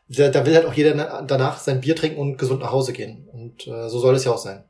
[0.08, 3.28] da, da will halt auch jeder danach sein Bier trinken und gesund nach Hause gehen.
[3.32, 4.64] Und äh, so soll es ja auch sein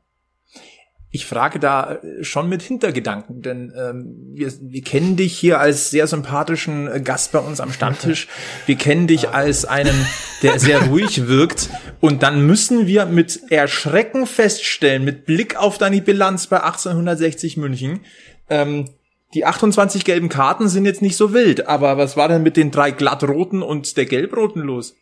[1.15, 5.89] ich frage da äh, schon mit Hintergedanken, denn ähm, wir, wir kennen dich hier als
[5.89, 8.27] sehr sympathischen äh, Gast bei uns am Stammtisch.
[8.65, 9.95] Wir kennen dich als einen,
[10.43, 11.69] der sehr ruhig wirkt.
[12.01, 18.01] Und dann müssen wir mit Erschrecken feststellen, mit Blick auf deine Bilanz bei 1860 München,
[18.49, 18.89] ähm,
[19.33, 21.67] die 28 gelben Karten sind jetzt nicht so wild.
[21.67, 24.95] Aber was war denn mit den drei glattroten und der gelbroten los?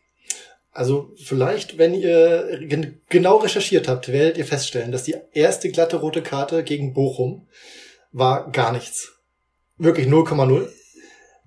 [0.74, 2.60] Also vielleicht, wenn ihr
[3.08, 7.48] genau recherchiert habt, werdet ihr feststellen, dass die erste glatte rote Karte gegen Bochum
[8.12, 9.14] war gar nichts.
[9.78, 10.68] Wirklich 0,0.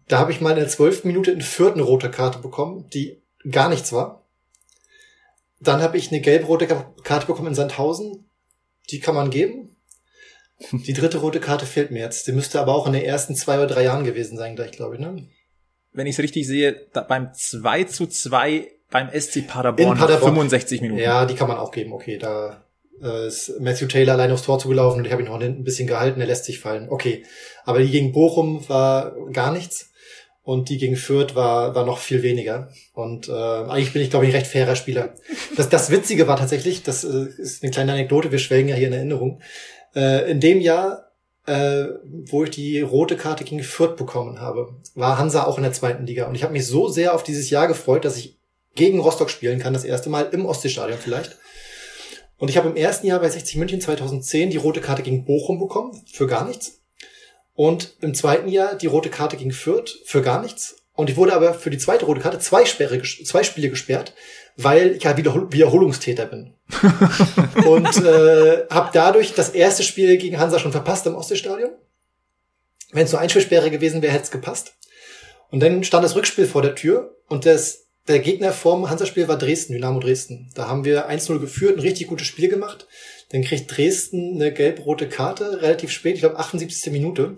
[0.07, 3.69] Da habe ich mal in der zwölften Minute in vierten rote Karte bekommen, die gar
[3.69, 4.25] nichts war.
[5.59, 6.69] Dann habe ich eine gelb-rote
[7.03, 8.29] Karte bekommen in Sandhausen.
[8.91, 9.77] Die kann man geben.
[10.71, 12.29] Die dritte rote Karte fehlt mir jetzt.
[12.29, 14.95] Die müsste aber auch in den ersten zwei oder drei Jahren gewesen sein, gleich, glaube
[14.95, 15.29] ich, ne?
[15.93, 21.01] Wenn ich es richtig sehe, beim 2 zu 2 beim SC Paderborn, Paderborn 65 Minuten.
[21.01, 21.93] Ja, die kann man auch geben.
[21.93, 22.65] Okay, da
[23.03, 25.65] äh, ist Matthew Taylor allein aufs Tor zugelaufen und ich habe ihn noch hinten ein
[25.65, 26.89] bisschen gehalten, er lässt sich fallen.
[26.89, 27.25] Okay,
[27.65, 29.91] aber die gegen Bochum war gar nichts
[30.47, 32.71] und die gegen Fürth war, war noch viel weniger.
[32.95, 35.15] Und äh, eigentlich bin ich, glaube ich, ein recht fairer Spieler.
[35.57, 38.87] Das, das Witzige war tatsächlich, das äh, ist eine kleine Anekdote, wir schwelgen ja hier
[38.87, 39.41] in Erinnerung.
[39.97, 41.11] Äh, in dem Jahr,
[41.47, 41.87] äh,
[42.31, 46.07] wo ich die rote Karte gegen Fürth bekommen habe, war Hansa auch in der zweiten
[46.07, 46.27] Liga.
[46.29, 48.39] Und ich habe mich so sehr auf dieses Jahr gefreut, dass ich
[48.77, 51.37] gegen Rostock spielen kann, das erste Mal im Ostseestadion vielleicht.
[52.39, 55.59] Und ich habe im ersten Jahr bei 60 München 2010 die rote Karte gegen Bochum
[55.59, 56.81] bekommen, für gar nichts.
[57.55, 60.77] Und im zweiten Jahr die rote Karte gegen Fürth, für gar nichts.
[60.93, 64.15] Und ich wurde aber für die zweite rote Karte zwei, Sperre, zwei Spiele gesperrt,
[64.57, 66.55] weil ich ja Wiederhol Wiederholungstäter bin.
[67.67, 71.71] und äh, habe dadurch das erste Spiel gegen Hansa schon verpasst im Ostseestadion.
[72.93, 74.75] Wenn es nur ein Spielsperre gewesen wäre, hätte es gepasst.
[75.51, 79.37] Und dann stand das Rückspiel vor der Tür und das der Gegner vorm Hansa-Spiel war
[79.37, 80.51] Dresden, Dynamo Dresden.
[80.55, 82.87] Da haben wir 1-0 geführt, ein richtig gutes Spiel gemacht.
[83.31, 86.93] Dann kriegt Dresden eine gelb-rote Karte, relativ spät, ich glaube 78.
[86.93, 87.37] Minute.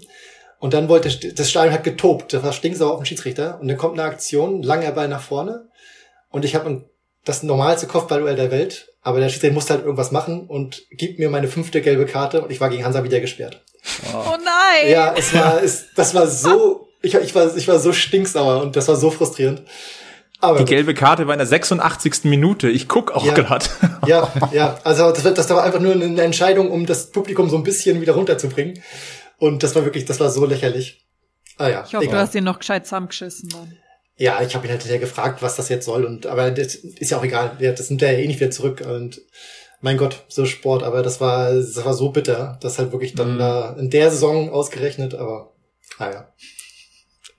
[0.58, 3.58] Und dann wollte das Stadion hat getobt, das war stinksauer auf dem Schiedsrichter.
[3.60, 5.68] Und dann kommt eine Aktion, langer Ball nach vorne.
[6.30, 6.84] Und ich habe
[7.24, 11.30] das normalste Kopfballduell der Welt, aber der Schiedsrichter musste halt irgendwas machen und gibt mir
[11.30, 13.62] meine fünfte gelbe Karte und ich war gegen Hansa wieder gesperrt.
[14.12, 14.90] Oh, oh nein!
[14.90, 18.76] Ja, es war, es, das war so, ich, ich, war, ich war so stinksauer und
[18.76, 19.62] das war so frustrierend.
[20.40, 22.24] Aber die gelbe Karte war in der 86.
[22.24, 22.68] Minute.
[22.70, 23.66] Ich guck auch ja, gerade.
[24.06, 24.78] Ja, ja.
[24.84, 28.14] Also das, das war einfach nur eine Entscheidung, um das Publikum so ein bisschen wieder
[28.14, 28.80] runterzubringen.
[29.38, 31.04] Und das war wirklich, das war so lächerlich.
[31.56, 31.84] Ah ja.
[31.86, 32.16] Ich hoffe, egal.
[32.16, 33.76] du hast ihn noch gescheit zusammengeschissen dann.
[34.16, 36.04] Ja, ich habe ihn halt hinterher gefragt, was das jetzt soll.
[36.04, 37.56] Und aber das ist ja auch egal.
[37.58, 38.84] Das nimmt er ja eh nicht wieder zurück.
[38.86, 39.20] Und
[39.80, 40.84] mein Gott, so Sport.
[40.84, 43.38] Aber das war, das war so bitter, das halt wirklich dann mm.
[43.38, 45.14] da in der Saison ausgerechnet.
[45.14, 45.52] Aber
[45.98, 46.32] ah ja.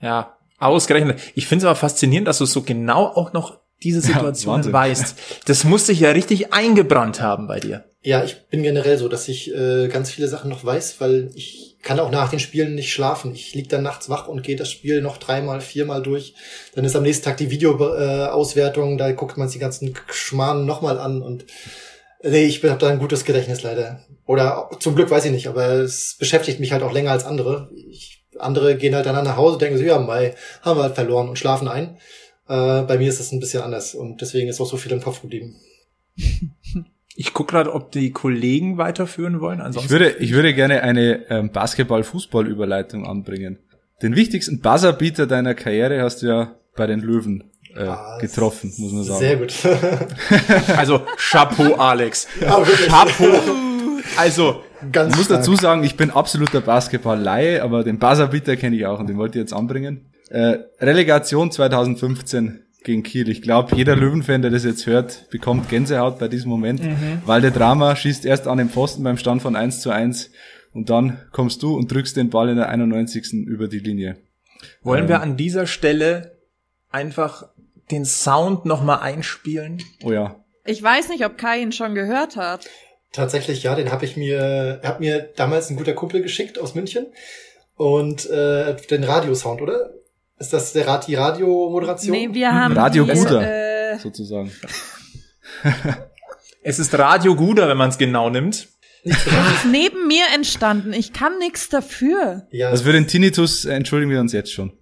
[0.01, 1.19] Ja, Ausgerechnet.
[1.35, 5.15] Ich finde es aber faszinierend, dass du so genau auch noch diese Situation ja, weißt.
[5.45, 7.85] Das muss sich ja richtig eingebrannt haben bei dir.
[8.01, 11.77] Ja, ich bin generell so, dass ich äh, ganz viele Sachen noch weiß, weil ich
[11.81, 13.33] kann auch nach den Spielen nicht schlafen.
[13.33, 16.33] Ich lieg dann nachts wach und gehe das Spiel noch dreimal, viermal durch.
[16.75, 20.65] Dann ist am nächsten Tag die Videoauswertung, äh, da guckt man sich die ganzen Schmarrn
[20.65, 21.45] nochmal an und
[22.21, 24.05] nee, ich habe da ein gutes Gedächtnis leider.
[24.25, 27.69] Oder zum Glück weiß ich nicht, aber es beschäftigt mich halt auch länger als andere.
[27.89, 31.29] Ich, andere gehen halt dann nach Hause, denken so, ja, Mai haben wir halt verloren
[31.29, 31.97] und schlafen ein.
[32.47, 35.01] Äh, bei mir ist das ein bisschen anders und deswegen ist auch so viel im
[35.01, 35.55] Kopf geblieben.
[37.21, 39.59] Ich gucke gerade, ob die Kollegen weiterführen wollen.
[39.59, 43.59] Ansonsten Ich würde, ich würde gerne eine ähm, Basketball-Fußball-Überleitung anbringen.
[44.01, 47.43] Den wichtigsten Buzzerbeater deiner Karriere hast du ja bei den Löwen
[47.75, 49.19] äh, Ah, getroffen, muss man sagen.
[49.19, 49.53] Sehr gut.
[50.77, 52.25] also Chapeau, Alex.
[52.39, 52.63] Ja.
[52.87, 53.33] Chapeau.
[54.15, 55.39] Also Ganz Ich muss stark.
[55.41, 59.37] dazu sagen, ich bin absoluter Basketball-Laie, aber den Buzzerbeater kenne ich auch und den wollte
[59.37, 60.05] ich jetzt anbringen.
[60.29, 63.27] Äh, Relegation 2015 gegen Kiel.
[63.29, 66.81] Ich glaube, jeder Löwenfan, der das jetzt hört, bekommt Gänsehaut bei diesem Moment,
[67.25, 70.31] weil der Drama schießt erst an den Pfosten beim Stand von 1 zu 1
[70.73, 73.33] und dann kommst du und drückst den Ball in der 91.
[73.47, 74.17] über die Linie.
[74.81, 76.37] wollen wir an dieser Stelle
[76.89, 77.43] einfach
[77.91, 79.81] den Sound nochmal einspielen?
[80.03, 80.35] Oh ja.
[80.65, 82.67] Ich weiß nicht, ob Kai ihn schon gehört hat.
[83.11, 87.07] Tatsächlich, ja, den habe ich mir, hat mir damals ein guter Kumpel geschickt aus München.
[87.75, 89.91] Und äh, den Radiosound, oder?
[90.37, 92.11] Ist das der Rad, die Radiomoderation?
[92.11, 93.93] Nee, wir haben Radio die, Guder.
[93.93, 94.51] Äh, Sozusagen.
[96.61, 98.67] Es ist Radio Guder, wenn man es genau nimmt.
[99.03, 99.25] ist
[99.71, 100.91] neben mir entstanden.
[100.91, 102.47] Ich kann nichts dafür.
[102.51, 104.73] ja, Also für den Tinnitus entschuldigen wir uns jetzt schon.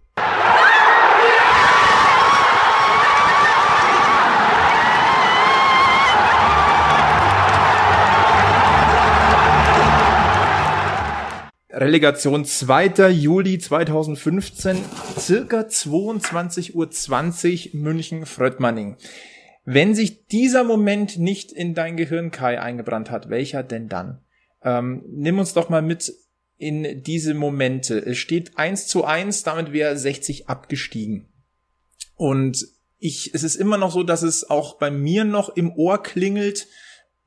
[11.80, 13.10] Relegation 2.
[13.12, 14.78] Juli 2015,
[15.20, 18.98] circa 22.20 Uhr München Fröttmanning.
[19.64, 24.22] Wenn sich dieser Moment nicht in dein Gehirn, Kai, eingebrannt hat, welcher denn dann?
[24.64, 26.12] Ähm, nimm uns doch mal mit
[26.58, 28.00] in diese Momente.
[28.00, 31.28] Es steht 1 zu 1, damit wäre 60 abgestiegen.
[32.16, 32.66] Und
[32.98, 36.66] ich, es ist immer noch so, dass es auch bei mir noch im Ohr klingelt,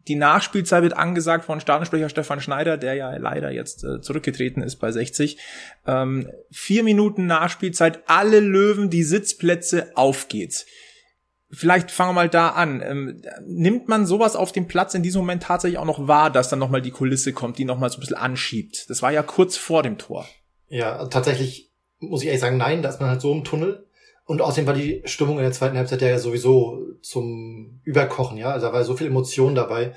[0.08, 4.76] die Nachspielzeit wird angesagt von Stadionsprecher Stefan Schneider, der ja leider jetzt äh, zurückgetreten ist
[4.76, 5.38] bei 60.
[5.86, 10.66] Ähm, vier Minuten Nachspielzeit, alle Löwen, die Sitzplätze, auf geht's.
[11.52, 12.80] Vielleicht fangen wir mal da an.
[12.80, 16.48] Ähm, nimmt man sowas auf dem Platz in diesem Moment tatsächlich auch noch wahr, dass
[16.48, 18.88] dann nochmal die Kulisse kommt, die nochmal so ein bisschen anschiebt?
[18.88, 20.26] Das war ja kurz vor dem Tor.
[20.68, 23.86] Ja, tatsächlich muss ich ehrlich sagen, nein, da ist man halt so im Tunnel.
[24.30, 28.52] Und außerdem war die Stimmung in der zweiten Halbzeit ja sowieso zum Überkochen, ja.
[28.52, 29.92] Also da war so viel Emotion dabei,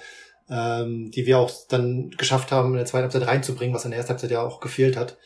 [0.49, 3.99] ähm, die wir auch dann geschafft haben, in der zweiten Halbzeit reinzubringen, was in der
[3.99, 5.19] ersten Halbzeit ja auch gefehlt hat.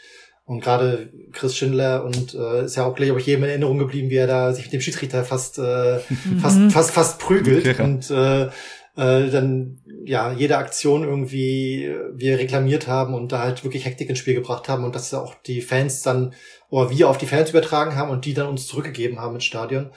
[0.43, 3.77] Und gerade Chris Schindler und äh, ist ja auch gleich, ob ich jedem in Erinnerung
[3.77, 5.99] geblieben, wie er da sich mit dem Schiedsrichter fast, äh,
[6.41, 7.85] fast, fast, fast prügelt Ja.
[7.85, 8.47] und äh,
[8.97, 14.09] äh, dann ja jede Aktion irgendwie äh, wir reklamiert haben und da halt wirklich Hektik
[14.09, 16.33] ins Spiel gebracht haben und dass auch die Fans dann
[16.69, 19.91] oder wir auf die Fans übertragen haben und die dann uns zurückgegeben haben ins Stadion.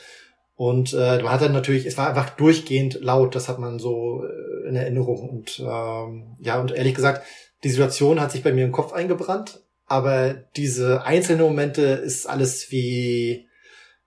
[0.54, 4.24] Und äh, man hat dann natürlich, es war einfach durchgehend laut, das hat man so
[4.24, 5.28] äh, in Erinnerung.
[5.28, 7.26] Und ähm, ja, und ehrlich gesagt,
[7.64, 12.70] die Situation hat sich bei mir im Kopf eingebrannt, aber diese einzelnen Momente ist alles
[12.70, 13.48] wie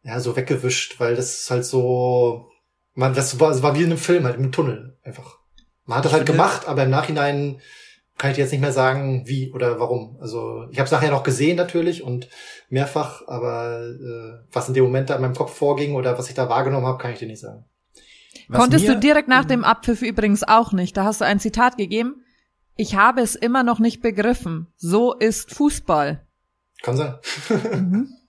[0.03, 2.49] ja so weggewischt, weil das ist halt so,
[2.93, 5.39] man, das war, das war wie in einem Film halt im Tunnel einfach.
[5.85, 7.59] Man hat das halt gemacht, aber im Nachhinein
[8.17, 10.17] kann ich dir jetzt nicht mehr sagen, wie oder warum.
[10.21, 12.29] Also ich habe es nachher noch gesehen natürlich und
[12.69, 16.35] mehrfach, aber äh, was in dem Moment da in meinem Kopf vorging oder was ich
[16.35, 17.65] da wahrgenommen habe, kann ich dir nicht sagen.
[18.47, 20.95] Was Konntest du direkt nach dem Abpfiff übrigens auch nicht.
[20.97, 22.23] Da hast du ein Zitat gegeben.
[22.75, 24.67] Ich habe es immer noch nicht begriffen.
[24.77, 26.25] So ist Fußball.
[26.81, 27.15] Kann sein.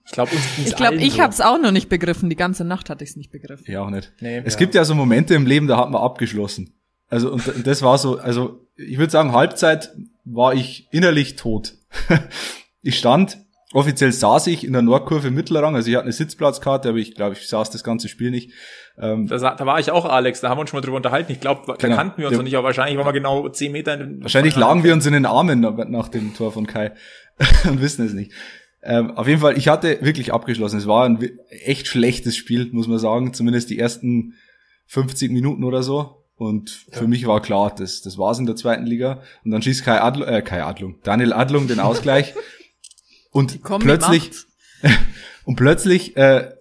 [0.05, 0.31] Ich glaube,
[0.63, 1.19] Ich glaube, allen ich so.
[1.21, 2.29] habe es auch noch nicht begriffen.
[2.29, 3.65] Die ganze Nacht hatte ich es nicht begriffen.
[3.67, 4.13] Ja, auch nicht.
[4.21, 4.59] Nee, Es ja.
[4.59, 6.79] gibt ja so Momente im Leben, da hat man abgeschlossen.
[7.15, 11.75] Also und, das war so, also ich würde sagen, Halbzeit war ich innerlich tot.
[12.81, 13.37] ich stand,
[13.71, 17.33] offiziell saß ich in der Nordkurve Mittlerrang, also ich hatte eine Sitzplatzkarte, aber ich glaube,
[17.39, 18.51] ich saß das ganze Spiel nicht.
[18.99, 21.31] Ähm, Da, da war ich auch, Alex, da haben wir uns schon mal drüber unterhalten.
[21.31, 21.95] Ich glaube, da Genau.
[21.95, 22.37] kannten wir uns Ja.
[22.39, 23.93] noch nicht, aber wahrscheinlich waren wir genau zehn Meter.
[23.93, 26.91] In, wahrscheinlich lagen wir uns in den Armen nach, dem Tor von Kai
[27.69, 28.33] und wissen es nicht.
[28.83, 30.77] Ähm, auf jeden Fall, ich hatte wirklich abgeschlossen.
[30.79, 31.17] Es war ein
[31.49, 33.33] echt schlechtes Spiel, muss man sagen.
[33.33, 34.33] Zumindest die ersten
[34.87, 36.24] 50 Minuten oder so.
[36.37, 37.07] Und für Ja.
[37.07, 39.21] mich war klar, das, das war's in der zweiten Liga.
[39.45, 42.33] Und dann schießt Kai Adlung, äh, Kai Adlung, Daniel Adlung den Ausgleich.
[43.31, 44.31] Und plötzlich,
[45.45, 46.51] und plötzlich äh,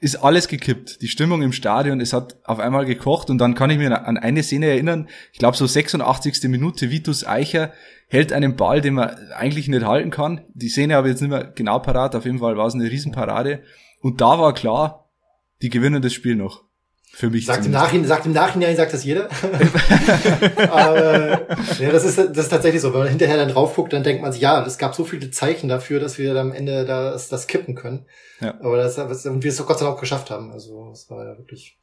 [0.00, 1.02] ist alles gekippt.
[1.02, 4.16] Die Stimmung im Stadion, es hat auf einmal gekocht und dann kann ich mir an
[4.16, 6.44] eine Szene erinnern, ich glaube so 86.
[6.48, 7.70] Minute, Vitus Eicher
[8.08, 10.40] hält einen Ball, den man eigentlich nicht halten kann.
[10.54, 12.90] Die Szene habe ich jetzt nicht mehr genau parat, auf jeden Fall war es eine
[12.90, 13.62] Riesenparade.
[14.00, 15.10] Und da war klar,
[15.60, 16.62] die gewinnen das Spiel noch.
[17.12, 17.72] Für mich Sagt im.
[17.72, 19.30] Nachhinein, sagt im Nachhinein, sagt das jeder.
[20.70, 21.46] Aber
[21.78, 22.92] ja, das, ist, das ist tatsächlich so.
[22.92, 25.30] Wenn man hinterher dann drauf guckt, dann denkt man sich, ja, es gab so viele
[25.30, 28.04] Zeichen dafür, dass wir am Ende das, das kippen können.
[28.40, 28.54] Ja.
[28.60, 30.52] Aber das, das, und wir es doch Gott sei Dank auch geschafft haben.
[30.52, 31.78] Also es war ja wirklich.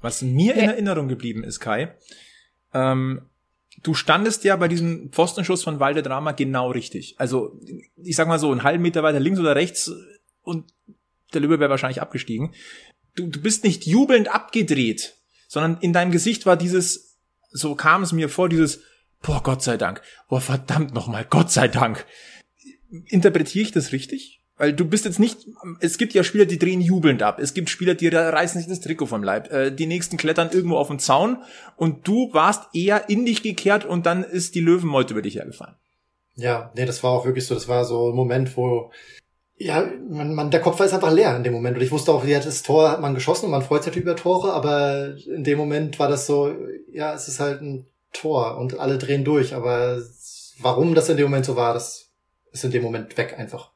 [0.00, 0.60] Was mir in.
[0.60, 1.94] Erinnerung geblieben ist, Kai,
[2.72, 3.22] ähm,
[3.82, 7.16] du standest ja bei diesem Pfostenschuss von Waldedrama genau richtig.
[7.18, 7.58] Also,
[7.96, 9.90] ich sag mal so, einen halben Meter weiter links oder rechts
[10.42, 10.72] und
[11.34, 12.54] der Löwe wäre wahrscheinlich abgestiegen.
[13.16, 15.16] Du, du bist nicht jubelnd abgedreht,
[15.48, 17.16] sondern in deinem Gesicht war dieses,
[17.50, 18.82] so kam es mir vor, dieses,
[19.22, 22.06] boah, Gott sei Dank, boah, verdammt nochmal, Gott sei Dank.
[23.06, 24.42] Interpretiere ich das richtig?
[24.58, 25.46] Weil du bist jetzt nicht,
[25.80, 27.38] es gibt ja Spieler, die drehen jubelnd ab.
[27.38, 29.52] Es gibt Spieler, die reißen sich das Trikot vom Leib.
[29.52, 31.42] Äh, die nächsten klettern irgendwo auf den Zaun
[31.76, 35.74] und du warst eher in dich gekehrt und dann ist die Löwenmeute über dich hergefallen.
[36.36, 37.54] Ja, nee, das war auch wirklich so.
[37.54, 38.90] Das war so ein Moment, wo
[39.58, 41.76] ja, man, man, der Kopf war jetzt einfach leer in dem Moment.
[41.76, 44.06] Und ich wusste auch, wie das Tor hat man geschossen und man freut sich natürlich
[44.06, 46.54] über Tore, aber in dem Moment war das so,
[46.92, 49.54] ja, es ist halt ein Tor und alle drehen durch.
[49.54, 50.02] Aber
[50.60, 52.10] warum das in dem Moment so war, das
[52.52, 53.72] ist in dem Moment weg einfach.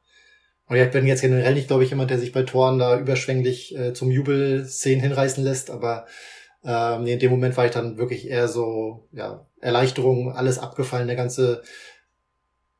[0.67, 3.75] Und ich bin jetzt generell nicht, glaube ich, jemand, der sich bei Toren da überschwänglich
[3.75, 6.05] äh, zum Jubelszenen hinreißen lässt, aber
[6.63, 11.17] ähm, in dem Moment war ich dann wirklich eher so, ja, Erleichterung, alles abgefallen, der
[11.17, 11.63] ganze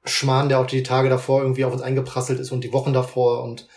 [0.03, 3.43] Schmarrn, der auch die Tage davor irgendwie auf uns eingeprasselt ist und die Wochen davor
[3.43, 3.67] und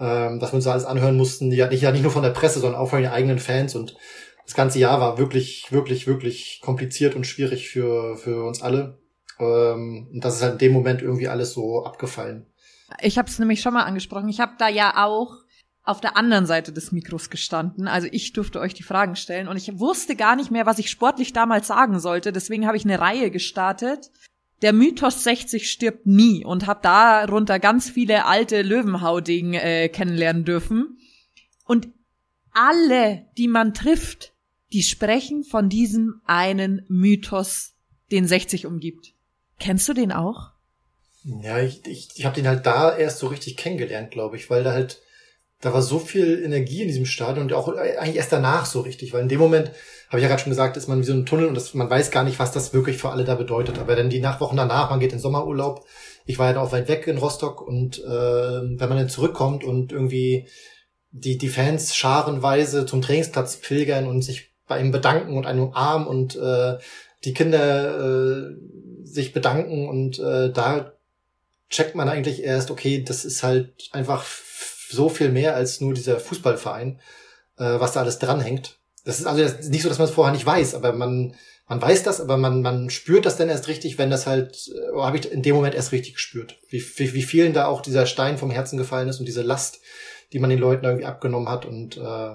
[0.00, 2.30] ähm, dass wir uns da alles anhören mussten, ja nicht, ja nicht nur von der
[2.30, 3.96] Presse, sondern auch von den eigenen Fans und
[4.44, 8.98] das ganze Jahr war wirklich, wirklich, wirklich kompliziert und schwierig für, für uns alle.
[9.38, 12.46] Ähm, und das ist halt in dem Moment irgendwie alles so abgefallen.
[13.00, 14.28] Ich habe es nämlich schon mal angesprochen.
[14.28, 15.38] Ich habe da ja auch
[15.82, 17.88] auf der anderen Seite des Mikros gestanden.
[17.88, 20.90] Also ich durfte euch die Fragen stellen und ich wusste gar nicht mehr, was ich
[20.90, 22.32] sportlich damals sagen sollte.
[22.32, 24.10] Deswegen habe ich eine Reihe gestartet.
[24.64, 30.96] Der Mythos 60 stirbt nie und habe darunter ganz viele alte Löwenhauding äh, kennenlernen dürfen.
[31.66, 31.88] Und
[32.50, 34.32] alle, die man trifft,
[34.72, 37.74] die sprechen von diesem einen Mythos,
[38.10, 39.12] den 60 umgibt.
[39.58, 40.52] Kennst du den auch?
[41.24, 44.64] Ja, ich, ich, ich habe den halt da erst so richtig kennengelernt, glaube ich, weil
[44.64, 45.02] da halt,
[45.64, 49.14] da war so viel Energie in diesem Stadion und auch eigentlich erst danach so richtig,
[49.14, 49.70] weil in dem Moment,
[50.08, 51.88] habe ich ja gerade schon gesagt, ist man wie so ein Tunnel und das, man
[51.88, 53.78] weiß gar nicht, was das wirklich für alle da bedeutet.
[53.78, 55.86] Aber dann die Nachwochen danach, man geht in Sommerurlaub,
[56.26, 59.90] ich war ja auch weit weg in Rostock und äh, wenn man dann zurückkommt und
[59.90, 60.48] irgendwie
[61.12, 66.06] die, die Fans scharenweise zum Trainingsplatz pilgern und sich bei ihm bedanken und einen umarmen
[66.06, 66.76] und äh,
[67.24, 68.54] die Kinder äh,
[69.04, 70.92] sich bedanken und äh, da
[71.70, 74.22] checkt man eigentlich erst, okay, das ist halt einfach
[74.94, 77.00] so viel mehr als nur dieser Fußballverein,
[77.58, 78.78] äh, was da alles dranhängt.
[79.04, 81.34] Das ist also nicht so, dass man es vorher nicht weiß, aber man,
[81.68, 84.96] man weiß das, aber man, man spürt das dann erst richtig, wenn das halt, äh,
[84.96, 86.58] habe ich in dem Moment erst richtig gespürt.
[86.68, 89.80] Wie, wie, wie vielen da auch dieser Stein vom Herzen gefallen ist und diese Last,
[90.32, 91.66] die man den Leuten irgendwie abgenommen hat.
[91.66, 92.34] Und, äh,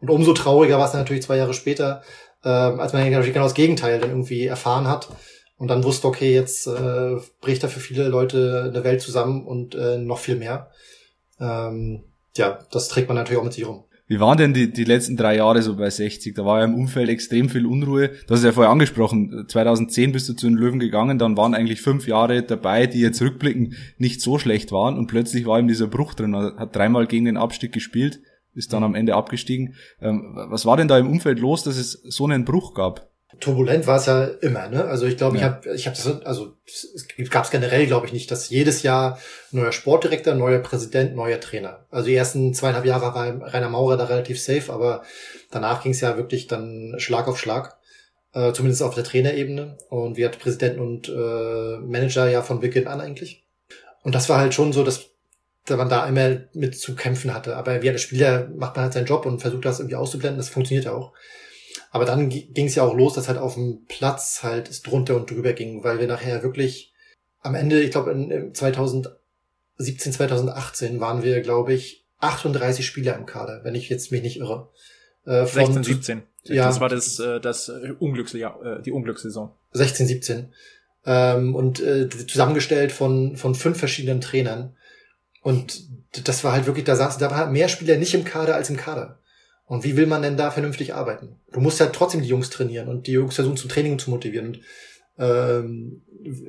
[0.00, 2.02] und umso trauriger war es natürlich zwei Jahre später,
[2.44, 5.08] äh, als man natürlich genau das Gegenteil dann irgendwie erfahren hat
[5.60, 9.74] und dann wusste, okay, jetzt äh, bricht da für viele Leute eine Welt zusammen und
[9.74, 10.70] äh, noch viel mehr.
[11.40, 12.04] Ähm,
[12.36, 13.84] ja, das trägt man natürlich auch mit sich rum.
[14.10, 16.34] Wie waren denn die, die letzten drei Jahre so bei 60?
[16.34, 18.10] Da war ja im Umfeld extrem viel Unruhe.
[18.26, 21.80] Du hast ja vorher angesprochen, 2010 bist du zu den Löwen gegangen, dann waren eigentlich
[21.80, 25.86] fünf Jahre dabei, die jetzt rückblicken nicht so schlecht waren und plötzlich war ihm dieser
[25.86, 28.20] Bruch drin, er hat dreimal gegen den Abstieg gespielt,
[28.52, 29.76] ist dann am Ende abgestiegen.
[30.00, 33.09] Ähm, was war denn da im Umfeld los, dass es so einen Bruch gab?
[33.40, 34.84] Turbulent war es ja immer, ne?
[34.84, 35.40] Also ich glaube, ja.
[35.40, 38.82] ich habe ich habe das also es gab es generell, glaube ich, nicht, dass jedes
[38.82, 39.18] Jahr
[39.50, 41.86] neuer Sportdirektor, neuer Präsident, neuer Trainer.
[41.90, 45.02] Also die ersten zweieinhalb Jahre war Rainer Maurer da relativ safe, aber
[45.50, 47.78] danach ging es ja wirklich dann Schlag auf Schlag,
[48.34, 49.78] äh, zumindest auf der Trainerebene.
[49.88, 53.44] Und wir hatten Präsidenten und äh, Manager ja von Beginn an eigentlich.
[54.02, 55.10] Und das war halt schon so, dass
[55.68, 57.56] man da immer mit zu kämpfen hatte.
[57.56, 60.38] Aber wie als Spieler macht man halt seinen Job und versucht das irgendwie auszublenden.
[60.38, 61.12] Das funktioniert ja auch.
[61.90, 65.16] Aber dann ging es ja auch los, dass halt auf dem Platz halt es drunter
[65.16, 66.92] und drüber ging, weil wir nachher wirklich
[67.40, 73.64] am Ende, ich glaube in 2017, 2018 waren wir, glaube ich, 38 Spieler im Kader,
[73.64, 74.68] wenn ich jetzt mich nicht irre.
[75.26, 76.22] Äh, 16, 17.
[76.44, 79.50] Ja, das war das, äh, das Unglücksjahr, äh, die Unglückssaison.
[79.72, 80.52] 16, 17.
[81.06, 84.76] Ähm, und äh, zusammengestellt von, von fünf verschiedenen Trainern.
[85.42, 85.88] Und
[86.26, 88.76] das war halt wirklich, da saßen, da waren mehr Spieler nicht im Kader als im
[88.76, 89.19] Kader.
[89.70, 91.36] Und wie will man denn da vernünftig arbeiten?
[91.52, 94.48] Du musst ja trotzdem die Jungs trainieren und die Jungs versuchen zum Training zu motivieren.
[94.48, 94.60] Und,
[95.16, 96.02] ähm,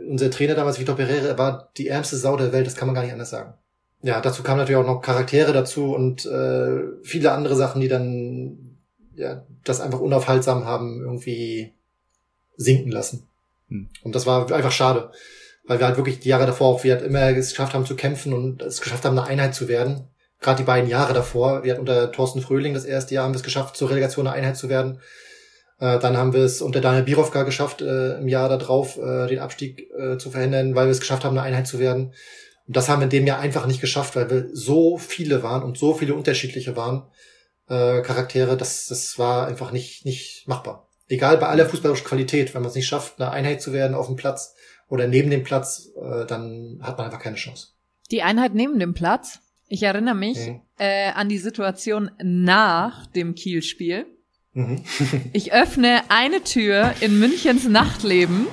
[0.10, 3.03] unser Trainer damals, Vitor Pereira, war die ärmste Sau der Welt, das kann man gar
[3.03, 3.53] nicht anders sagen.
[4.01, 8.80] Ja, dazu kamen natürlich auch noch Charaktere dazu und äh, viele andere Sachen, die dann
[9.13, 11.74] ja das einfach unaufhaltsam haben irgendwie
[12.57, 13.28] sinken lassen.
[13.69, 13.88] Hm.
[14.01, 15.11] Und das war einfach schade,
[15.67, 17.95] weil wir halt wirklich die Jahre davor auch wir halt immer es geschafft haben zu
[17.95, 20.07] kämpfen und es geschafft haben, eine Einheit zu werden
[20.42, 23.38] gerade die beiden Jahre davor, wir hatten unter Thorsten Fröhling das erste Jahr, haben wir
[23.38, 25.00] es geschafft, zur Relegation eine Einheit zu werden.
[25.80, 29.39] Äh, dann haben wir es unter Daniel Birovka geschafft, äh, im Jahr darauf äh, den
[29.39, 32.14] Abstieg äh, zu verhindern, weil wir es geschafft haben, eine Einheit zu werden.
[32.68, 35.64] Und das haben wir in dem Jahr einfach nicht geschafft, weil wir so viele waren
[35.64, 37.04] und so viele unterschiedliche waren,
[37.70, 40.88] äh, Charaktere, das, das war einfach nicht, nicht machbar.
[41.08, 44.08] Egal bei aller fußballerischen Qualität, wenn man es nicht schafft, eine Einheit zu werden auf
[44.08, 44.56] dem Platz
[44.88, 47.68] oder neben dem Platz, äh, dann hat man einfach keine Chance.
[48.12, 49.39] Die Einheit neben dem Platz.
[49.74, 50.61] Ich erinnere mich Mhm.
[50.80, 54.05] äh, an die Situation nach dem Kiel-Spiel.
[54.53, 54.84] Mhm.
[55.34, 58.47] Ich öffne eine Tür in Münchens Nachtleben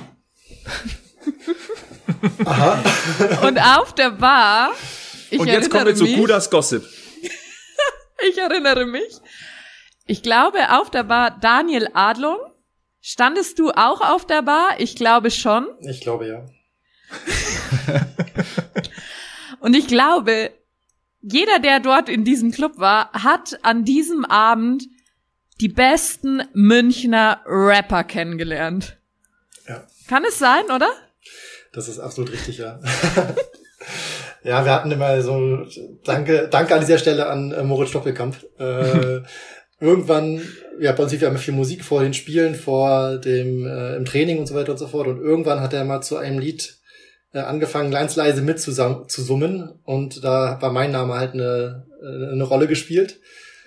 [2.45, 2.81] Aha.
[3.45, 4.71] und auf der Bar.
[5.29, 6.83] Ich Und jetzt kommen wir zu Gudas Gossip.
[8.29, 9.13] Ich erinnere mich.
[10.05, 12.37] Ich glaube, auf der Bar Daniel Adlung.
[13.01, 14.71] Standest du auch auf der Bar?
[14.77, 15.67] Ich glaube schon.
[15.81, 16.45] Ich glaube ja.
[19.61, 20.51] Und ich glaube,
[21.21, 24.87] jeder, der dort in diesem Club war, hat an diesem Abend
[25.59, 28.97] die besten Münchner Rapper kennengelernt.
[29.67, 29.85] Ja.
[30.07, 30.89] Kann es sein, oder?
[31.73, 32.79] Das ist absolut richtig, ja.
[34.43, 35.65] ja, wir hatten immer so,
[36.03, 38.37] danke, danke an dieser Stelle an äh, Moritz Stoppelkamp.
[38.57, 39.19] Äh,
[39.79, 40.41] irgendwann,
[40.79, 44.05] ja, bei uns lief ja immer viel Musik vor den Spielen, vor dem, äh, im
[44.05, 45.07] Training und so weiter und so fort.
[45.07, 46.78] Und irgendwann hat er mal zu einem Lied
[47.33, 49.79] äh, angefangen, ganz leise mit zu, zu summen.
[49.83, 53.19] Und da war mein Name halt eine, äh, eine Rolle gespielt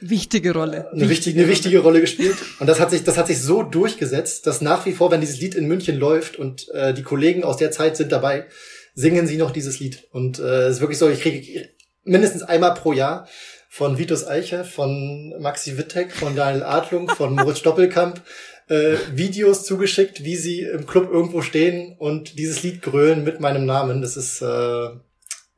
[0.04, 0.90] Wichtige Rolle.
[0.90, 2.36] eine wichtige, eine wichtige Rolle gespielt.
[2.58, 5.40] Und das hat sich, das hat sich so durchgesetzt, dass nach wie vor, wenn dieses
[5.40, 8.46] Lied in München läuft und äh, die Kollegen aus der Zeit sind dabei,
[8.94, 10.08] singen sie noch dieses Lied.
[10.10, 11.68] Und äh, es ist wirklich so, ich kriege
[12.02, 13.28] mindestens einmal pro Jahr
[13.68, 18.20] von Vitus Eicher, von Maxi Wittek, von Daniel Adlung, von Moritz Stoppelkamp
[18.68, 23.64] äh, Videos zugeschickt, wie sie im Club irgendwo stehen und dieses Lied grölen mit meinem
[23.66, 24.00] Namen.
[24.02, 24.88] Das ist äh,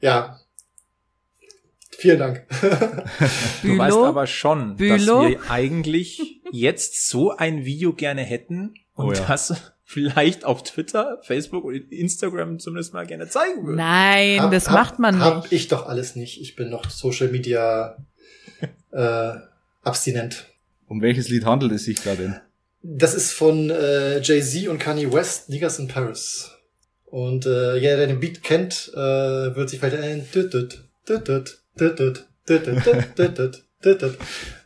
[0.00, 0.40] ja
[1.96, 2.46] vielen Dank.
[3.62, 4.04] Du weißt Bülow?
[4.06, 5.22] aber schon, Bülow?
[5.22, 9.24] dass wir eigentlich jetzt so ein Video gerne hätten und Oh ja.
[9.26, 13.76] das vielleicht auf Twitter, Facebook und Instagram zumindest mal gerne zeigen würden.
[13.76, 15.52] Nein, Hab- das hab- macht man Hab nicht.
[15.52, 16.40] ich doch alles nicht.
[16.40, 17.96] Ich bin noch Social Media
[18.92, 19.32] äh,
[19.82, 20.46] abstinent.
[20.88, 22.36] Um welches Lied handelt es sich da denn?
[22.86, 26.50] Das ist von äh, Jay-Z und Kanye West, Niggas in Paris.
[27.06, 28.98] Und äh, jeder, der den Beat kennt, äh,
[29.56, 30.26] wird sich vielleicht erinnern.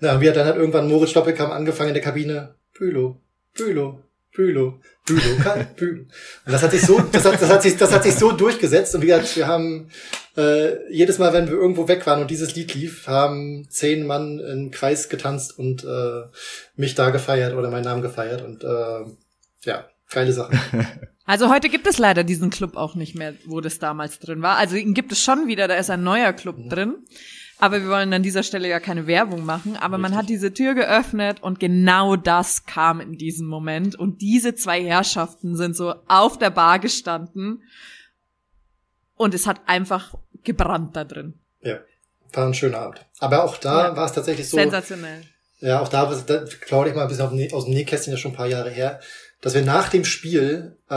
[0.01, 2.57] Na, und wie hat dann halt irgendwann Moritz Doppelkamm angefangen in der Kabine?
[2.77, 3.21] Bülow,
[3.57, 4.03] Bülow,
[4.35, 4.81] Bülow.
[5.09, 6.03] Bülow, kann, Bülow.
[6.03, 8.95] Und das hat sich so, das hat, das hat sich, das hat sich so durchgesetzt.
[8.95, 9.91] Und wie gesagt, wir haben
[10.37, 14.39] äh, jedes Mal, wenn wir irgendwo weg waren und dieses Lied lief, haben zehn Mann
[14.39, 16.23] im Kreis getanzt und äh,
[16.77, 18.43] mich da gefeiert oder meinen Namen gefeiert.
[18.43, 19.05] Und äh,
[19.65, 20.59] ja, geile Sache.
[21.29, 24.57] Also heute gibt es leider diesen Club auch nicht mehr, wo das damals drin war.
[24.57, 27.05] Also ihn gibt es schon wieder, da ist ein neuer Club drin.
[27.61, 29.77] Aber wir wollen an dieser Stelle ja keine Werbung machen.
[29.77, 33.97] Aber man hat diese Tür geöffnet und genau das kam in diesem Moment.
[33.97, 37.63] Und diese zwei Herrschaften sind so auf der Bar gestanden.
[39.17, 41.35] Und es hat einfach gebrannt da drin.
[41.61, 41.79] Ja,
[42.33, 43.05] war ein schöner Abend.
[43.19, 43.97] Aber auch da Ja.
[43.97, 44.57] war es tatsächlich so.
[44.57, 45.23] Sensationell.
[45.61, 48.31] Ja, auch da, da klaue ich mal ein bisschen aus dem Nähkästchen, das ist schon
[48.31, 49.01] ein paar Jahre her,
[49.41, 50.95] dass wir nach dem Spiel äh,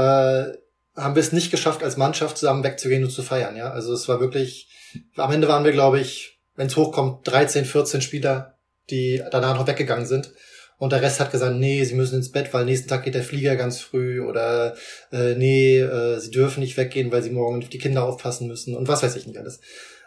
[0.96, 3.56] haben wir es nicht geschafft, als Mannschaft zusammen wegzugehen und zu feiern.
[3.56, 4.68] Ja, also es war wirklich.
[5.16, 8.58] Am Ende waren wir, glaube ich, wenn es hochkommt, 13, 14 Spieler,
[8.90, 10.32] die danach noch weggegangen sind.
[10.78, 13.24] Und der Rest hat gesagt, nee, sie müssen ins Bett, weil nächsten Tag geht der
[13.24, 14.76] Flieger ganz früh oder
[15.12, 18.76] äh, nee, äh, sie dürfen nicht weggehen, weil sie morgen auf die Kinder aufpassen müssen
[18.76, 19.62] und was weiß ich nicht alles.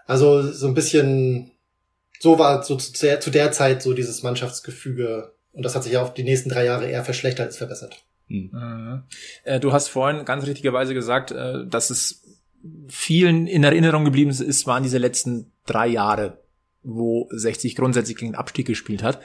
[0.07, 1.53] Also so ein bisschen,
[2.19, 5.93] so war so zu der, zu der Zeit so dieses Mannschaftsgefüge und das hat sich
[5.93, 8.05] ja auf die nächsten drei Jahre eher verschlechtert als verbessert.
[8.27, 8.51] Hm.
[8.53, 9.03] Mhm.
[9.45, 12.24] Äh, Du hast vorhin ganz richtigerweise gesagt, äh, dass es
[12.89, 16.39] vielen in Erinnerung geblieben ist, waren diese letzten drei Jahre,
[16.83, 19.21] wo 60 grundsätzlich gegen den Abstieg gespielt hat.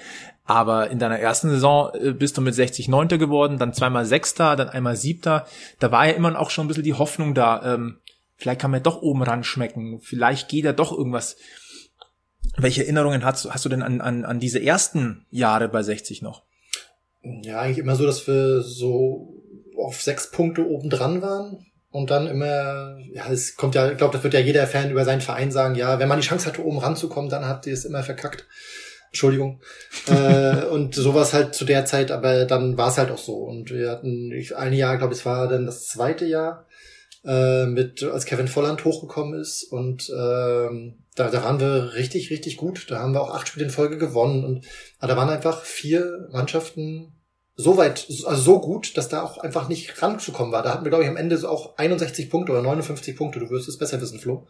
[0.45, 4.55] Aber in deiner ersten Saison äh, bist du mit 60 Neunter geworden, dann zweimal Sechster,
[4.55, 5.45] dann einmal Siebter.
[5.79, 7.97] Da war ja immer auch schon ein bisschen die Hoffnung da, ähm,
[8.35, 11.37] vielleicht kann man doch oben ran schmecken, vielleicht geht da doch irgendwas.
[12.57, 16.21] Welche Erinnerungen hast, du- hast du denn an, an, an diese ersten Jahre bei 60
[16.21, 16.43] noch?
[17.43, 19.35] Ja, eigentlich immer so, dass wir so
[19.77, 21.65] auf sechs Punkte oben dran waren.
[21.91, 25.05] Und dann immer, ja, es kommt ja, ich glaube, das wird ja jeder Fan über
[25.05, 27.85] seinen Verein sagen, ja, wenn man die Chance hatte, oben ranzukommen, dann habt ihr es
[27.85, 28.45] immer verkackt.
[29.07, 29.61] Entschuldigung.
[30.07, 33.37] äh, und sowas halt zu der Zeit, aber dann war es halt auch so.
[33.37, 36.67] Und wir hatten, ich, ein Jahr, glaube ich, es war dann das zweite Jahr,
[37.25, 39.63] äh, mit, als Kevin Volland hochgekommen ist.
[39.63, 42.89] Und ähm, da, da waren wir richtig, richtig gut.
[42.89, 44.45] Da haben wir auch acht Spiele in Folge gewonnen.
[44.45, 44.65] Und
[44.99, 47.13] aber da waren einfach vier Mannschaften
[47.61, 50.63] so weit, also so gut, dass da auch einfach nicht ranzukommen war.
[50.63, 53.39] Da hatten wir, glaube ich, am Ende so auch 61 Punkte oder 59 Punkte.
[53.39, 54.47] Du wirst es besser wissen, Flo.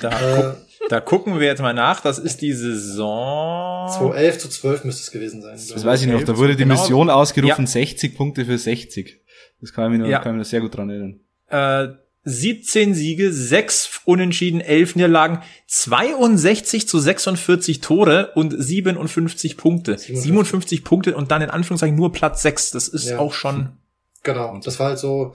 [0.00, 0.10] Da,
[0.50, 0.54] Äh,
[0.90, 2.00] da gucken wir jetzt mal nach.
[2.02, 3.88] Das ist die Saison.
[3.90, 5.54] 2011 zu 12 müsste es gewesen sein.
[5.72, 6.74] Das weiß ich noch, da wurde die Genau.
[6.74, 7.70] Mission ausgerufen, Ja.
[7.70, 9.22] 60 Punkte für 60.
[9.60, 10.18] Das kann ich mich noch, Ja.
[10.18, 11.20] kann ich mich noch sehr gut dran erinnern.
[11.48, 11.94] Äh,
[12.28, 19.92] 17 Siege, 6 Unentschieden, 11 Niederlagen, 62 zu 46 Tore und 57 Punkte.
[19.92, 22.72] 57, 57 Punkte und dann in Anführungszeichen nur Platz 6.
[22.72, 23.18] Das ist ja.
[23.20, 23.76] auch schon.
[24.24, 24.58] Genau.
[24.58, 25.34] Das war halt so,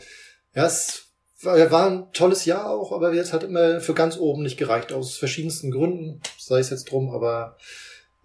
[0.54, 1.06] ja, es
[1.42, 5.16] war, ein tolles Jahr auch, aber jetzt hat immer für ganz oben nicht gereicht, aus
[5.16, 7.56] verschiedensten Gründen, sei es jetzt drum, aber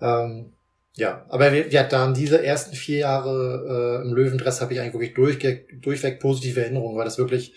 [0.01, 0.55] ähm,
[0.95, 4.95] ja, aber wir, wir hatten diese ersten vier Jahre äh, im Löwendress habe ich eigentlich
[4.95, 5.39] wirklich durch,
[5.81, 7.55] durchweg positive Erinnerungen, weil das wirklich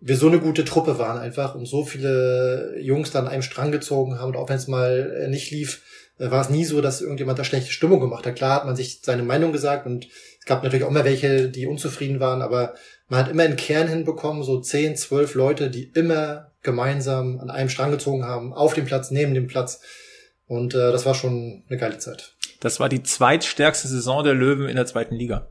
[0.00, 4.18] wir so eine gute Truppe waren einfach und so viele Jungs dann einem Strang gezogen
[4.18, 5.82] haben und auch wenn es mal äh, nicht lief,
[6.18, 8.36] äh, war es nie so, dass irgendjemand da schlechte Stimmung gemacht hat.
[8.36, 11.66] Klar hat man sich seine Meinung gesagt und es gab natürlich auch immer welche, die
[11.66, 12.74] unzufrieden waren, aber
[13.08, 17.68] man hat immer einen Kern hinbekommen, so zehn, zwölf Leute, die immer gemeinsam an einem
[17.68, 19.80] Strang gezogen haben, auf dem Platz, neben dem Platz.
[20.46, 22.34] Und äh, das war schon eine geile Zeit.
[22.60, 25.48] Das war die zweitstärkste Saison der Löwen in der zweiten Liga.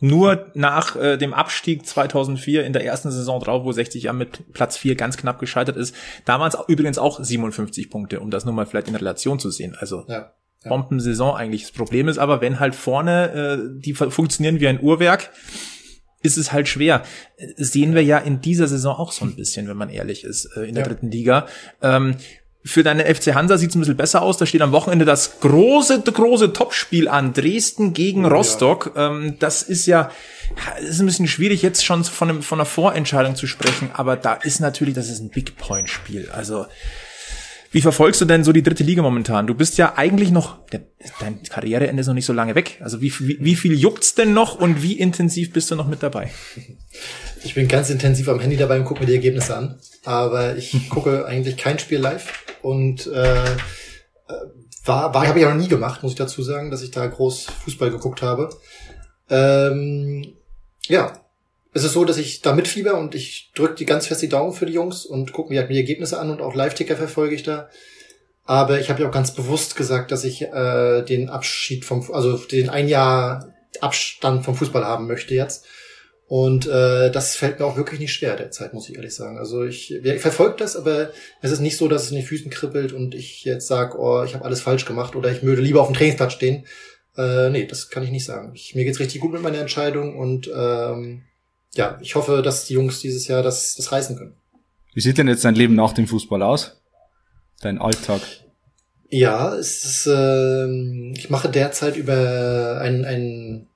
[0.00, 4.52] Nur nach äh, dem Abstieg 2004 in der ersten Saison drauf, wo 60 ja mit
[4.52, 5.94] Platz 4 ganz knapp gescheitert ist.
[6.24, 9.76] Damals übrigens auch 57 Punkte, um das nur mal vielleicht in Relation zu sehen.
[9.78, 10.32] Also ja,
[10.64, 10.68] ja.
[10.68, 11.62] Bombensaison eigentlich.
[11.62, 15.30] Das Problem ist aber, wenn halt vorne äh, die funktionieren wie ein Uhrwerk,
[16.22, 17.04] ist es halt schwer.
[17.56, 20.62] Sehen wir ja in dieser Saison auch so ein bisschen, wenn man ehrlich ist, äh,
[20.62, 20.88] in der ja.
[20.88, 21.46] dritten Liga.
[21.82, 22.16] Ähm,
[22.66, 24.38] für deine FC Hansa sieht es ein bisschen besser aus.
[24.38, 27.34] Da steht am Wochenende das große, große Topspiel an.
[27.34, 28.92] Dresden gegen oh, Rostock.
[28.96, 29.10] Ja.
[29.10, 30.10] Ähm, das ist ja,
[30.80, 33.90] ist ein bisschen schwierig, jetzt schon von, einem, von einer Vorentscheidung zu sprechen.
[33.92, 36.30] Aber da ist natürlich, das ist ein Big Point Spiel.
[36.30, 36.64] Also,
[37.70, 39.46] wie verfolgst du denn so die dritte Liga momentan?
[39.46, 40.58] Du bist ja eigentlich noch,
[41.20, 42.78] dein Karriereende ist noch nicht so lange weg.
[42.80, 46.02] Also wie, wie, wie viel juckt's denn noch und wie intensiv bist du noch mit
[46.02, 46.30] dabei?
[47.42, 49.78] Ich bin ganz intensiv am Handy dabei und gucke mir die Ergebnisse an.
[50.04, 53.54] Aber ich gucke eigentlich kein Spiel live und äh, äh
[54.86, 57.06] war, war habe ich auch noch nie gemacht, muss ich dazu sagen, dass ich da
[57.06, 58.50] groß Fußball geguckt habe.
[59.30, 60.34] Ähm,
[60.86, 61.24] ja,
[61.72, 64.52] es ist so, dass ich da mitfieber und ich drücke die ganz fest die Daumen
[64.52, 67.42] für die Jungs und gucke mir halt die Ergebnisse an und auch Live-Ticker verfolge ich
[67.42, 67.68] da.
[68.44, 72.36] Aber ich habe ja auch ganz bewusst gesagt, dass ich äh, den Abschied vom, also
[72.36, 75.64] den ein Jahr Abstand vom Fußball haben möchte jetzt.
[76.26, 79.36] Und äh, das fällt mir auch wirklich nicht schwer derzeit, muss ich ehrlich sagen.
[79.36, 81.10] Also ich, ich verfolge das, aber
[81.42, 84.24] es ist nicht so, dass es in den Füßen kribbelt und ich jetzt sage, oh,
[84.24, 86.64] ich habe alles falsch gemacht oder ich würde lieber auf dem Trainingsplatz stehen.
[87.16, 88.52] Äh, nee, das kann ich nicht sagen.
[88.54, 91.24] Ich, mir geht's richtig gut mit meiner Entscheidung und ähm,
[91.74, 94.34] ja, ich hoffe, dass die Jungs dieses Jahr das, das reißen können.
[94.94, 96.80] Wie sieht denn jetzt dein Leben nach dem Fußball aus?
[97.60, 98.22] Dein Alltag?
[99.10, 103.66] Ja, es ist, äh, ich mache derzeit über einen, einen äh,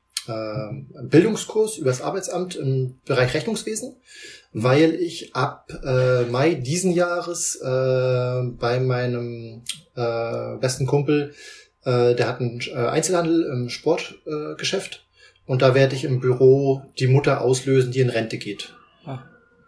[1.03, 3.97] Bildungskurs über das Arbeitsamt im Bereich Rechnungswesen,
[4.53, 9.63] weil ich ab äh, Mai diesen Jahres äh, bei meinem
[9.95, 11.35] äh, besten Kumpel,
[11.85, 16.83] äh, der hat einen äh, Einzelhandel im Sportgeschäft äh, und da werde ich im Büro
[16.99, 18.75] die Mutter auslösen, die in Rente geht.
[19.07, 19.21] Ah.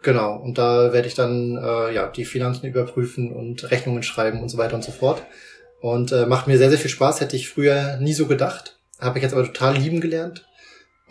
[0.03, 4.49] Genau, und da werde ich dann äh, ja die Finanzen überprüfen und Rechnungen schreiben und
[4.49, 5.23] so weiter und so fort.
[5.79, 8.77] Und äh, macht mir sehr, sehr viel Spaß, hätte ich früher nie so gedacht.
[8.99, 10.45] Habe ich jetzt aber total lieben gelernt.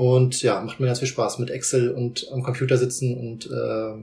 [0.01, 4.03] Und ja, macht mir ganz viel Spaß mit Excel und am Computer sitzen und äh,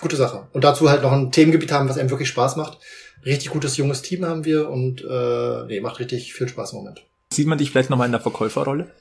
[0.00, 0.46] gute Sache.
[0.52, 2.78] Und dazu halt noch ein Themengebiet haben, was einem wirklich Spaß macht.
[3.24, 7.02] Richtig gutes junges Team haben wir und äh, nee, macht richtig viel Spaß im Moment.
[7.32, 8.92] Sieht man dich vielleicht nochmal in der Verkäuferrolle?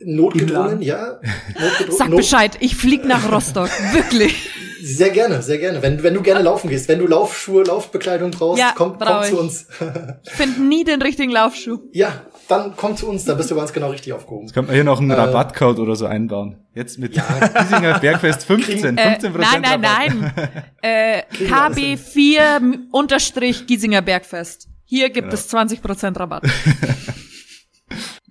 [0.00, 1.20] Notgedrungen, ja.
[1.60, 4.50] Notgedrungen, Sag Bescheid, ich flieg nach Rostock, wirklich.
[4.82, 5.82] Sehr gerne, sehr gerne.
[5.82, 9.38] Wenn, wenn du gerne laufen gehst, wenn du Laufschuhe, Laufbekleidung brauchst, ja, komm, komm zu
[9.38, 9.66] uns.
[10.24, 11.78] ich finde nie den richtigen Laufschuh.
[11.92, 14.46] Ja, dann komm zu uns, da bist du ganz genau richtig aufgehoben.
[14.46, 16.58] Jetzt könnte man hier noch einen äh, Rabattcode oder so einbauen.
[16.74, 17.24] Jetzt mit ja.
[17.58, 20.62] Giesinger Bergfest 15, 15 Prozent äh, Nein, nein, nein.
[20.82, 24.68] äh, KB4 unterstrich Giesinger Bergfest.
[24.84, 25.34] Hier gibt ja.
[25.34, 26.42] es 20 Prozent Rabatt.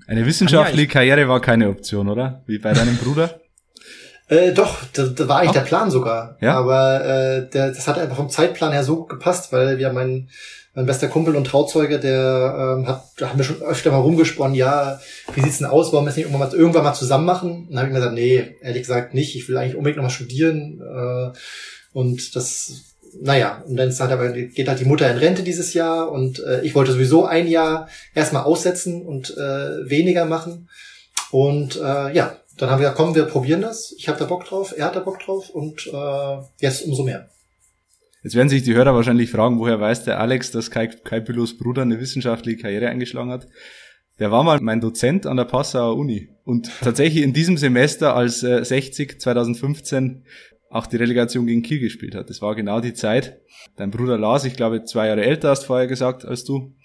[0.08, 2.43] Eine wissenschaftliche Karriere war keine Option, oder?
[2.47, 3.39] Wie bei deinem Bruder?
[4.30, 5.54] Äh, doch, das, das war eigentlich Ach.
[5.54, 6.38] der Plan sogar.
[6.40, 6.54] Ja?
[6.54, 10.30] Aber äh, der, das hat einfach vom Zeitplan her so gut gepasst, weil wir meinen
[10.76, 14.56] mein bester Kumpel und Trauzeuge, der ähm, hat, da haben wir schon öfter mal rumgesponnen,
[14.56, 15.00] ja,
[15.34, 17.68] wie sieht's denn aus, wollen wir es nicht irgendwann mal, irgendwann mal zusammen machen?
[17.68, 20.12] Und dann habe ich mir gesagt, nee, ehrlich gesagt nicht, ich will eigentlich unbedingt nochmal
[20.12, 20.80] studieren.
[20.80, 21.38] Äh,
[21.92, 26.12] und das, naja, und dann hat aber, geht halt die Mutter in Rente dieses Jahr
[26.12, 30.70] und äh, ich wollte sowieso ein Jahr erstmal aussetzen und äh, weniger machen.
[31.32, 33.93] Und äh, ja, dann haben wir gesagt, komm, wir probieren das.
[33.97, 37.30] Ich habe da Bock drauf, er hat da Bock drauf und äh, jetzt umso mehr.
[38.22, 41.57] Jetzt werden sich die Hörer wahrscheinlich fragen, woher weiß der Alex, dass Kai, Kai Bülows
[41.57, 43.47] Bruder eine wissenschaftliche Karriere eingeschlagen hat.
[44.20, 46.30] Der war mal mein Dozent an der Passauer Uni.
[46.43, 50.26] Und tatsächlich in diesem Semester, als äh, 60 2015
[50.70, 52.30] auch die Relegation gegen Kiel gespielt hat.
[52.30, 53.39] Das war genau die Zeit.
[53.78, 56.76] Dein Bruder Lars, ich glaube zwei Jahre älter, hast vorher gesagt als du,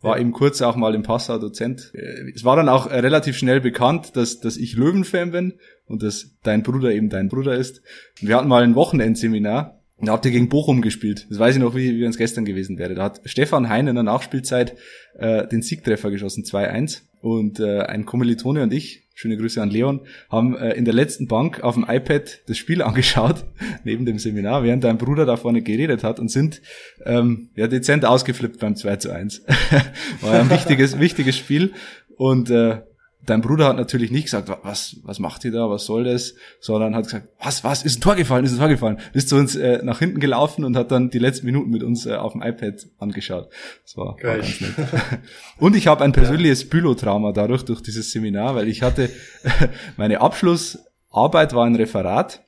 [0.00, 1.92] war eben kurz auch mal im Passau Dozent.
[2.34, 5.54] Es war dann auch äh, relativ schnell bekannt, dass, dass ich Löwenfan bin
[5.86, 7.82] und dass dein Bruder eben dein Bruder ist.
[8.20, 11.26] Wir hatten mal ein Wochenendseminar und da habt ihr gegen Bochum gespielt.
[11.30, 12.94] Das weiß ich noch, wie, wie es gestern gewesen wäre.
[12.94, 14.76] Da hat Stefan Hein in der Nachspielzeit
[15.14, 17.02] äh, den Siegtreffer geschossen, 2-1.
[17.26, 21.26] Und äh, ein Kommilitone und ich, schöne Grüße an Leon, haben äh, in der letzten
[21.26, 23.44] Bank auf dem iPad das Spiel angeschaut,
[23.82, 26.62] neben dem Seminar, während dein Bruder da vorne geredet hat und sind
[27.04, 29.42] ähm, ja dezent ausgeflippt beim 2 zu 1.
[30.20, 31.72] War ja ein wichtiges, wichtiges Spiel.
[32.16, 32.82] Und äh,
[33.26, 36.94] dein Bruder hat natürlich nicht gesagt, was, was macht ihr da, was soll das, sondern
[36.94, 39.56] hat gesagt, was, was, ist ein Tor gefallen, ist ein Tor gefallen, ist zu uns
[39.56, 42.42] äh, nach hinten gelaufen und hat dann die letzten Minuten mit uns äh, auf dem
[42.42, 43.50] iPad angeschaut.
[43.82, 44.74] Das war, war ganz nett.
[45.58, 46.68] und ich habe ein persönliches ja.
[46.70, 49.10] Bülotrauma dadurch, durch dieses Seminar, weil ich hatte,
[49.96, 52.44] meine Abschlussarbeit war ein Referat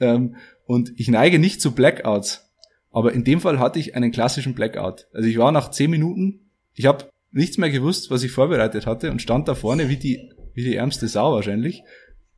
[0.00, 2.50] ähm, und ich neige nicht zu Blackouts,
[2.92, 5.06] aber in dem Fall hatte ich einen klassischen Blackout.
[5.12, 9.10] Also ich war nach zehn Minuten, ich habe nichts mehr gewusst, was ich vorbereitet hatte
[9.10, 11.82] und stand da vorne wie die, wie die ärmste Sau wahrscheinlich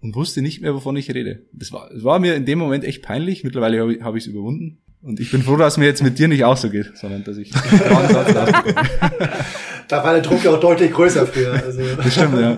[0.01, 1.47] und wusste nicht mehr, wovon ich rede.
[1.53, 3.45] Das war, das war mir in dem Moment echt peinlich.
[3.45, 4.78] Mittlerweile habe ich es überwunden.
[5.01, 7.36] Und ich bin froh, dass mir jetzt mit dir nicht auch so geht, sondern dass
[7.36, 7.51] ich
[9.88, 11.53] Da war der Druck ja auch deutlich größer früher.
[11.53, 11.80] Also.
[11.97, 12.57] Das stimmt, ja.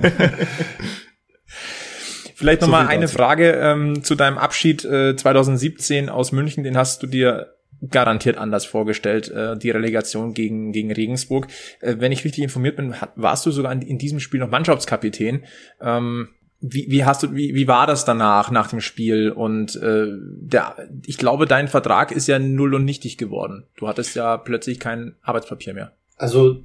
[2.34, 6.64] Vielleicht nochmal so eine Frage ähm, zu deinem Abschied äh, 2017 aus München.
[6.64, 7.53] Den hast du dir
[7.90, 11.48] garantiert anders vorgestellt, äh, die Relegation gegen, gegen Regensburg.
[11.80, 14.50] Äh, wenn ich richtig informiert bin, hat, warst du sogar in, in, diesem Spiel noch
[14.50, 15.44] Mannschaftskapitän.
[15.80, 16.28] Ähm,
[16.60, 19.30] wie, wie hast du, wie, wie war das danach, nach dem Spiel?
[19.30, 23.64] Und äh, der, ich glaube, dein Vertrag ist ja null und nichtig geworden.
[23.76, 25.92] Du hattest ja plötzlich kein Arbeitspapier mehr.
[26.16, 26.62] Also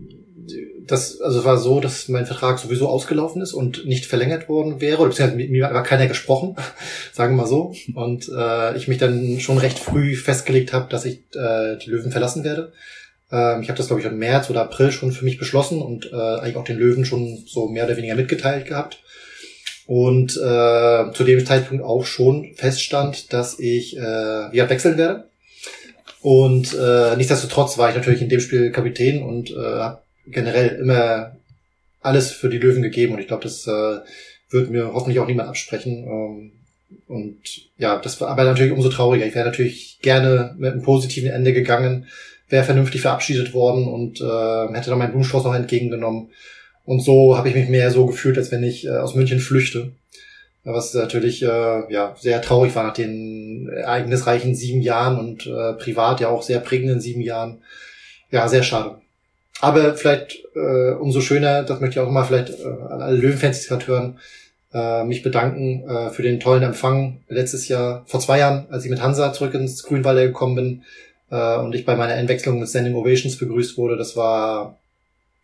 [0.86, 5.00] das also war so, dass mein Vertrag sowieso ausgelaufen ist und nicht verlängert worden wäre,
[5.00, 6.56] oder beziehungsweise mit mir war keiner gesprochen,
[7.14, 7.74] sagen wir mal so.
[7.96, 12.12] Und äh, ich mich dann schon recht früh festgelegt habe, dass ich äh, die Löwen
[12.12, 12.72] verlassen werde.
[13.32, 16.12] Ähm, ich habe das, glaube ich, im März oder April schon für mich beschlossen und
[16.12, 19.02] äh, eigentlich auch den Löwen schon so mehr oder weniger mitgeteilt gehabt.
[19.86, 25.30] Und äh, zu dem Zeitpunkt auch schon feststand, dass ich äh, wieder wechseln werde.
[26.22, 29.90] Und äh, nichtsdestotrotz war ich natürlich in dem Spiel Kapitän und äh,
[30.32, 31.36] generell immer
[32.02, 34.00] alles für die Löwen gegeben und ich glaube, das äh,
[34.50, 36.04] wird mir hoffentlich auch niemand absprechen.
[36.04, 36.52] Ähm,
[37.08, 37.38] und
[37.78, 39.26] ja, das war aber natürlich umso trauriger.
[39.26, 42.08] Ich wäre natürlich gerne mit einem positiven Ende gegangen,
[42.48, 46.30] wäre vernünftig verabschiedet worden und äh, hätte dann meinen Blumenstrauß noch entgegengenommen.
[46.86, 49.92] Und so habe ich mich mehr so gefühlt, als wenn ich äh, aus München flüchte.
[50.64, 56.20] Was natürlich äh, ja sehr traurig war nach den ereignisreichen sieben Jahren und äh, privat
[56.20, 57.60] ja auch sehr prägenden sieben Jahren.
[58.32, 59.00] Ja, sehr schade.
[59.62, 63.62] Aber vielleicht äh, umso schöner, das möchte ich auch mal vielleicht äh, an alle Löwenfans,
[63.62, 64.20] die gerade hören,
[64.74, 68.92] äh, mich bedanken äh, für den tollen Empfang letztes Jahr, vor zwei Jahren, als ich
[68.92, 70.84] mit Hansa zurück ins Grünwalder gekommen bin
[71.32, 73.98] äh, und ich bei meiner Einwechslung mit Standing Ovations begrüßt wurde.
[73.98, 74.78] Das war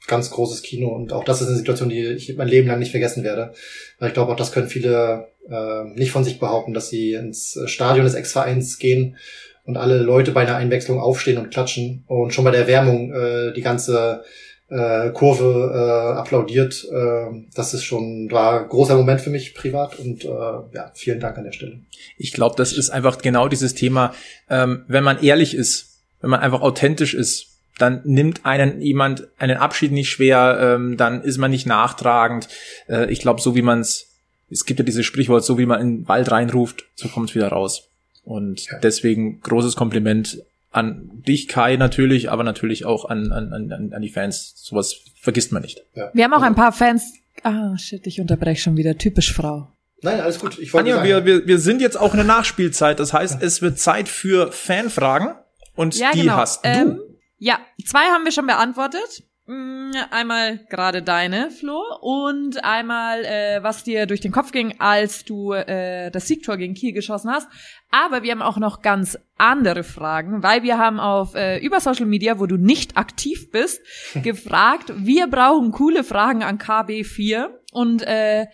[0.07, 2.91] ganz großes Kino und auch das ist eine Situation, die ich mein Leben lang nicht
[2.91, 3.53] vergessen werde.
[3.99, 7.59] Weil ich glaube, auch das können viele äh, nicht von sich behaupten, dass sie ins
[7.65, 9.17] Stadion des Ex-Vereins gehen
[9.65, 13.53] und alle Leute bei einer Einwechslung aufstehen und klatschen und schon bei der Erwärmung äh,
[13.53, 14.23] die ganze
[14.69, 16.87] äh, Kurve äh, applaudiert.
[16.91, 21.19] Äh, das ist schon war ein großer Moment für mich privat und äh, ja, vielen
[21.19, 21.79] Dank an der Stelle.
[22.17, 24.13] Ich glaube, das ist einfach genau dieses Thema,
[24.49, 27.47] ähm, wenn man ehrlich ist, wenn man einfach authentisch ist,
[27.77, 32.47] dann nimmt einen jemand einen Abschied nicht schwer, ähm, dann ist man nicht nachtragend.
[32.87, 34.11] Äh, ich glaube, so wie man es,
[34.49, 37.35] es gibt ja dieses Sprichwort, so wie man in den Wald reinruft, so kommt es
[37.35, 37.89] wieder raus.
[38.25, 38.79] Und ja.
[38.79, 44.09] deswegen großes Kompliment an dich, Kai, natürlich, aber natürlich auch an, an, an, an die
[44.09, 44.53] Fans.
[44.57, 45.85] Sowas vergisst man nicht.
[45.93, 46.11] Ja.
[46.13, 47.13] Wir haben auch ein paar Fans.
[47.43, 48.97] Ah, shit, ich unterbreche schon wieder.
[48.97, 49.69] Typisch Frau.
[50.01, 50.59] Nein, alles gut.
[50.59, 52.99] Ich wollte Anja, wir, wir, wir sind jetzt auch in der Nachspielzeit.
[52.99, 55.35] Das heißt, es wird Zeit für Fanfragen.
[55.75, 56.35] Und ja, die genau.
[56.35, 56.69] hast du.
[56.69, 56.99] Ähm,
[57.37, 59.23] ja, zwei haben wir schon beantwortet.
[59.47, 65.23] Mm, einmal gerade deine, Flo, und einmal, äh, was dir durch den Kopf ging, als
[65.23, 67.47] du äh, das Siegtor gegen Kiel geschossen hast.
[67.91, 72.07] Aber wir haben auch noch ganz andere Fragen, weil wir haben auf äh, über Social
[72.07, 73.81] Media, wo du nicht aktiv bist,
[74.23, 78.47] gefragt, wir brauchen coole Fragen an KB4 und äh,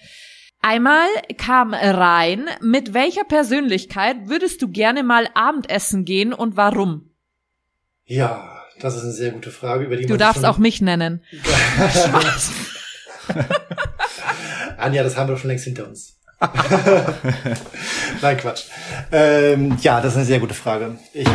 [0.64, 1.08] Einmal
[1.40, 7.10] kam rein, mit welcher Persönlichkeit würdest du gerne mal Abendessen gehen und warum?
[8.06, 11.22] Ja, das ist eine sehr gute Frage, über die Du darfst auch mich nennen.
[14.78, 16.18] Anja, das haben wir schon längst hinter uns.
[18.22, 18.64] Nein, Quatsch.
[19.12, 20.98] Ähm, ja, das ist eine sehr gute Frage.
[21.14, 21.28] Ich,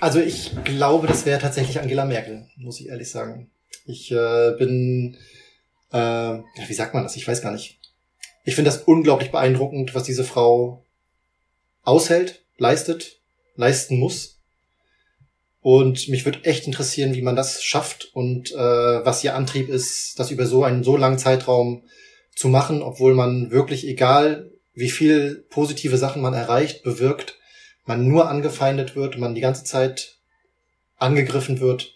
[0.00, 3.50] also ich glaube, das wäre tatsächlich Angela Merkel, muss ich ehrlich sagen.
[3.86, 5.16] Ich äh, bin,
[5.92, 7.16] äh, ja, wie sagt man das?
[7.16, 7.78] Ich weiß gar nicht.
[8.44, 10.84] Ich finde das unglaublich beeindruckend, was diese Frau
[11.82, 13.20] aushält, leistet,
[13.56, 14.35] leisten muss.
[15.68, 20.16] Und mich würde echt interessieren, wie man das schafft und äh, was ihr Antrieb ist,
[20.16, 21.82] das über so einen so langen Zeitraum
[22.36, 27.40] zu machen, obwohl man wirklich, egal wie viel positive Sachen man erreicht, bewirkt,
[27.84, 30.18] man nur angefeindet wird, man die ganze Zeit
[30.98, 31.94] angegriffen wird.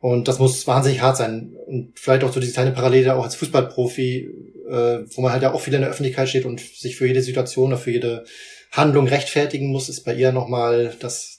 [0.00, 1.54] Und das muss wahnsinnig hart sein.
[1.68, 4.28] Und vielleicht auch so diese kleine Parallele auch als Fußballprofi,
[4.68, 7.22] äh, wo man halt ja auch viel in der Öffentlichkeit steht und sich für jede
[7.22, 8.24] Situation oder für jede
[8.72, 11.31] Handlung rechtfertigen muss, ist bei ihr nochmal das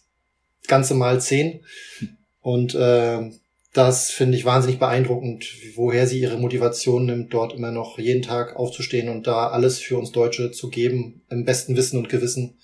[0.68, 1.61] ganze Mal zehn.
[2.41, 3.32] Und äh,
[3.74, 5.45] das finde ich wahnsinnig beeindruckend,
[5.76, 9.97] woher sie ihre Motivation nimmt, dort immer noch jeden Tag aufzustehen und da alles für
[9.97, 12.59] uns Deutsche zu geben, im besten Wissen und Gewissen.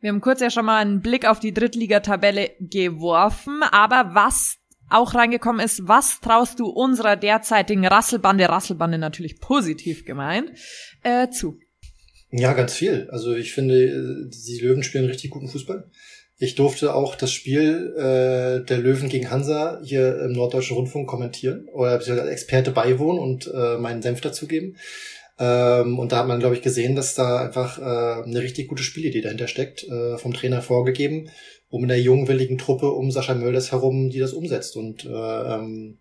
[0.00, 4.56] Wir haben kurz ja schon mal einen Blick auf die Drittligatabelle geworfen, aber was
[4.90, 10.50] auch reingekommen ist, was traust du unserer derzeitigen Rasselbande, Rasselbande natürlich positiv gemeint,
[11.04, 11.60] äh, zu?
[12.30, 13.08] Ja, ganz viel.
[13.10, 15.88] Also ich finde, die Löwen spielen richtig guten Fußball.
[16.42, 21.68] Ich durfte auch das Spiel äh, der Löwen gegen Hansa hier im Norddeutschen Rundfunk kommentieren
[21.72, 24.76] oder als Experte beiwohnen und äh, meinen Senf dazugeben.
[25.38, 28.82] Ähm, und da hat man, glaube ich, gesehen, dass da einfach äh, eine richtig gute
[28.82, 31.30] Spielidee dahinter steckt, äh, vom Trainer vorgegeben,
[31.70, 34.76] um in der jungwilligen Truppe um Sascha Mölders herum, die das umsetzt.
[34.76, 35.98] Und äh, ähm,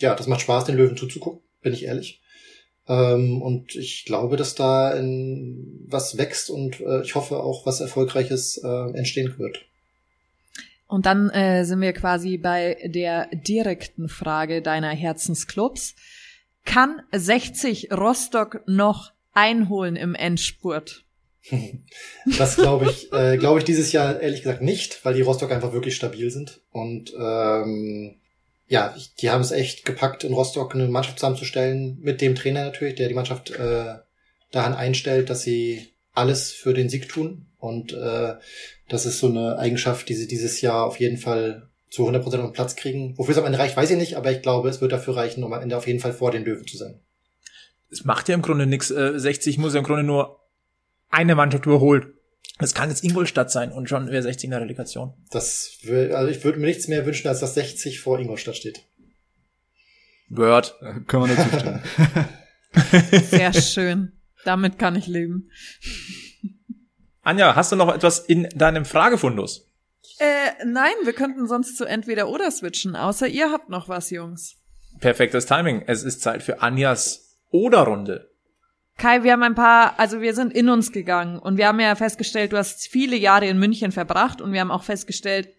[0.00, 2.20] ja, das macht Spaß, den Löwen zuzugucken, bin ich ehrlich.
[2.88, 7.80] Ähm, und ich glaube, dass da in was wächst und äh, ich hoffe auch was
[7.80, 9.64] Erfolgreiches äh, entstehen wird.
[10.88, 15.94] Und dann äh, sind wir quasi bei der direkten Frage deiner Herzensclubs.
[16.64, 21.04] Kann 60 Rostock noch einholen im Endspurt?
[22.38, 25.72] Das glaube ich, äh, glaube ich dieses Jahr ehrlich gesagt nicht, weil die Rostock einfach
[25.72, 26.60] wirklich stabil sind.
[26.70, 28.16] Und ähm,
[28.66, 32.96] ja, die haben es echt gepackt, in Rostock eine Mannschaft zusammenzustellen, mit dem Trainer natürlich,
[32.96, 33.94] der die Mannschaft äh,
[34.50, 37.46] daran einstellt, dass sie alles für den Sieg tun.
[37.58, 38.34] Und äh,
[38.88, 42.32] das ist so eine Eigenschaft, die sie dieses Jahr auf jeden Fall zu 100% auf
[42.32, 43.16] den Platz kriegen.
[43.16, 45.42] Wofür es am Ende reicht, weiß ich nicht, aber ich glaube, es wird dafür reichen,
[45.42, 47.00] um am Ende auf jeden Fall vor den Löwen zu sein.
[47.90, 48.90] Es macht ja im Grunde nichts.
[48.90, 50.40] Äh, 60 muss ja im Grunde nur
[51.10, 52.06] eine Mannschaft überholt.
[52.60, 55.14] Es kann jetzt Ingolstadt sein und schon wäre 60 in der Relegation.
[55.30, 58.82] Das will, also ich würde mir nichts mehr wünschen, als dass 60 vor Ingolstadt steht.
[60.28, 60.74] Word.
[61.06, 61.82] Können wir nicht zustimmen.
[63.30, 64.12] Sehr schön.
[64.44, 65.50] Damit kann ich leben.
[67.28, 69.70] Anja, hast du noch etwas in deinem Fragefundus?
[70.18, 74.56] Äh, nein, wir könnten sonst zu entweder oder switchen, außer ihr habt noch was, Jungs.
[74.98, 75.82] Perfektes Timing.
[75.86, 78.30] Es ist Zeit für Anjas Oder-Runde.
[78.96, 81.94] Kai, wir haben ein paar, also wir sind in uns gegangen und wir haben ja
[81.96, 85.50] festgestellt, du hast viele Jahre in München verbracht und wir haben auch festgestellt,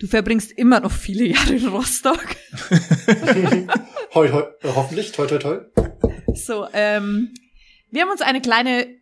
[0.00, 2.26] du verbringst immer noch viele Jahre in Rostock.
[4.14, 5.60] Heu, heu, hoffentlich, toi, toi, toi.
[6.34, 7.32] So, ähm,
[7.90, 8.99] wir haben uns eine kleine,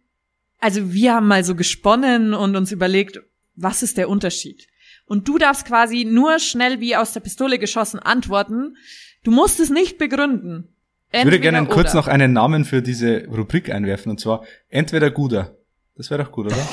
[0.59, 3.21] also wir haben mal so gesponnen und uns überlegt,
[3.57, 4.69] was ist der Unterschied?
[5.07, 8.77] Und du darfst quasi nur schnell wie aus der Pistole geschossen antworten.
[9.25, 10.69] Du musst es nicht begründen.
[11.11, 12.01] Ich würde Entweder gerne kurz oder.
[12.01, 15.57] noch einen Namen für diese Rubrik einwerfen, und zwar entweder Guder.
[15.97, 16.69] Das wäre doch gut, oder?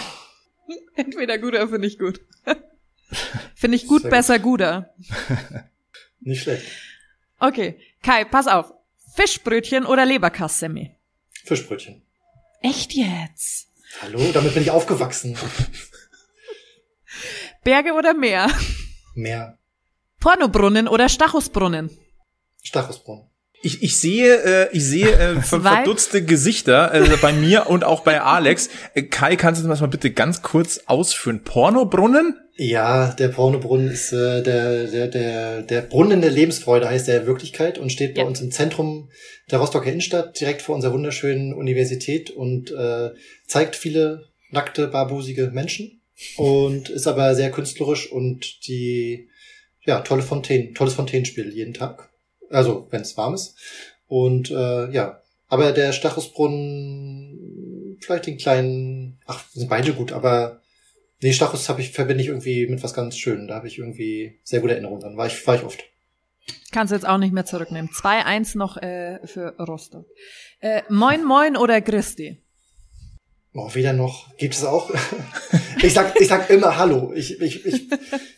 [0.96, 2.20] Entweder guter finde ich gut.
[3.56, 4.18] finde ich gut, Sehr gut.
[4.18, 4.94] besser guter.
[6.20, 6.66] Nicht schlecht.
[7.40, 8.74] Okay, Kai, pass auf.
[9.16, 10.92] Fischbrötchen oder Leberkassemmel?
[11.46, 12.02] Fischbrötchen.
[12.62, 13.70] Echt jetzt?
[14.02, 15.38] Hallo, damit bin ich aufgewachsen.
[17.64, 18.50] Berge oder Meer?
[19.16, 19.58] Mehr.
[20.20, 21.89] Pornobrunnen oder Stachusbrunnen?
[22.64, 23.30] Stachusbrunn.
[23.66, 28.01] Ich, ich sehe, äh, ich sehe äh, ver- verdutzte Gesichter äh, bei mir und auch
[28.01, 28.70] bei Alex.
[28.93, 31.43] Äh, Kai, kannst du das mal bitte ganz kurz ausführen?
[31.43, 32.39] Pornobrunnen?
[32.57, 37.28] Ja, der Pornobrunnen ist äh, der, der, der, der Brunnen der Lebensfreude, heißt der in
[37.28, 38.28] Wirklichkeit, und steht bei Ja.
[38.28, 39.09] uns im Zentrum
[39.51, 43.09] der Rostocker Innenstadt, direkt vor unserer wunderschönen Universität und äh,
[43.47, 46.01] zeigt viele nackte, barbusige Menschen
[46.38, 49.28] und ist aber sehr künstlerisch und die,
[49.86, 52.09] ja, tolle Fontänen, tolles Fontänenspiel jeden Tag.
[52.50, 53.56] Also, wenn es warm ist.
[54.08, 60.62] Und äh, ja, aber der Stachusbrunnen, vielleicht den kleinen, ach, sind beide gut, aber
[61.22, 63.48] Nee, Stachus habe ich, verbinde ich irgendwie mit was ganz Schönem.
[63.48, 65.18] Da habe ich irgendwie sehr gute Erinnerungen dran.
[65.18, 65.84] War ich, war ich oft.
[66.72, 67.89] Kannst du jetzt auch nicht mehr zurücknehmen.
[67.89, 70.06] 2-1 noch äh, für Rostock.
[70.60, 72.38] Äh, moin Moin oder Christi?
[73.54, 74.36] Oh, weder noch.
[74.38, 74.91] Gibt es auch?
[75.82, 77.14] ich sag, ich sag immer Hallo.
[77.16, 77.88] Ich, ich, ich,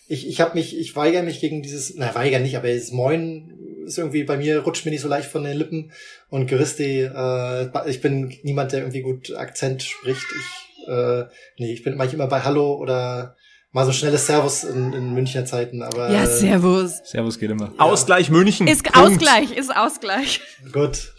[0.08, 3.57] ich, ich habe mich, ich weigere mich gegen dieses, na, weigere nicht, aber dieses Moin
[3.88, 5.92] ist irgendwie bei mir, rutscht mir nicht so leicht von den Lippen.
[6.30, 10.26] Und Geristi, äh, ich bin niemand, der irgendwie gut Akzent spricht.
[10.38, 11.26] Ich, äh,
[11.58, 13.36] nee, ich bin manchmal immer bei Hallo oder
[13.72, 16.12] mal so schnelles Servus in, in Münchner Zeiten, aber.
[16.12, 17.02] Ja, servus.
[17.06, 17.74] Servus geht immer.
[17.78, 18.68] Ausgleich München.
[18.68, 18.98] Ist Punkt.
[18.98, 20.42] Ausgleich, ist Ausgleich.
[20.72, 21.14] Gut.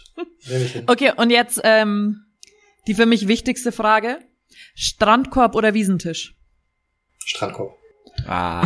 [0.47, 0.83] Nehme ich hin.
[0.87, 2.25] Okay, und jetzt ähm,
[2.87, 4.19] die für mich wichtigste Frage.
[4.75, 6.35] Strandkorb oder Wiesentisch?
[7.25, 7.73] Strandkorb.
[8.27, 8.65] Ah.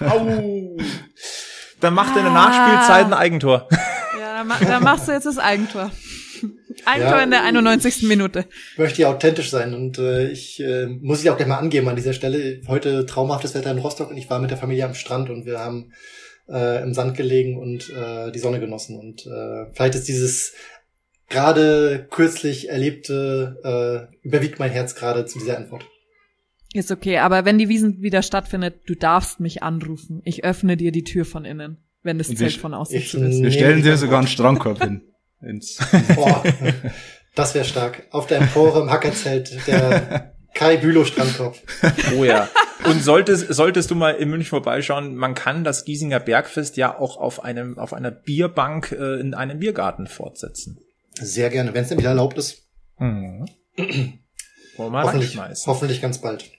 [0.00, 0.76] Au.
[1.80, 3.68] Dann macht er in der Nachspielzeit ein Eigentor.
[4.18, 5.90] Ja, dann, ma dann machst du jetzt das Eigentor.
[6.84, 7.22] Eigentor Ja.
[7.22, 8.02] in der 91.
[8.04, 8.44] Minute.
[8.72, 11.88] Ich möchte ja authentisch sein und äh, ich äh, muss ich auch gleich mal angeben
[11.88, 12.60] an dieser Stelle.
[12.66, 15.58] Heute traumhaftes Wetter in Rostock und ich war mit der Familie am Strand und wir
[15.58, 15.92] haben
[16.48, 18.98] äh, im Sand gelegen und äh, die Sonne genossen.
[18.98, 20.52] Und äh, vielleicht ist dieses
[21.28, 25.86] gerade kürzlich erlebte, äh, überwiegt mein Herz gerade zu dieser Antwort.
[26.76, 30.20] Ist okay, aber wenn die Wiesen wieder stattfindet, du darfst mich anrufen.
[30.24, 33.42] Ich öffne dir die Tür von innen, wenn das Zelt von außen zu ist.
[33.42, 35.02] Wir stellen dir sogar einen Strandkorb hin.
[35.40, 35.78] Ins,
[36.14, 36.42] Boah,
[37.34, 38.06] das wäre stark.
[38.10, 41.56] Auf der Empore im Hackerzelt der Kai Bülow Strandkorb.
[42.16, 42.48] Oh ja.
[42.84, 47.16] Und solltest, solltest du mal in München vorbeischauen, man kann das Giesinger Bergfest ja auch
[47.16, 50.78] auf einem, auf einer Bierbank äh, in einem Biergarten fortsetzen.
[51.14, 52.68] Sehr gerne, wenn es denn wieder erlaubt ist.
[52.98, 53.46] Mhm.
[54.76, 56.50] Wollen wir Hoffentlich, hoffentlich ganz bald.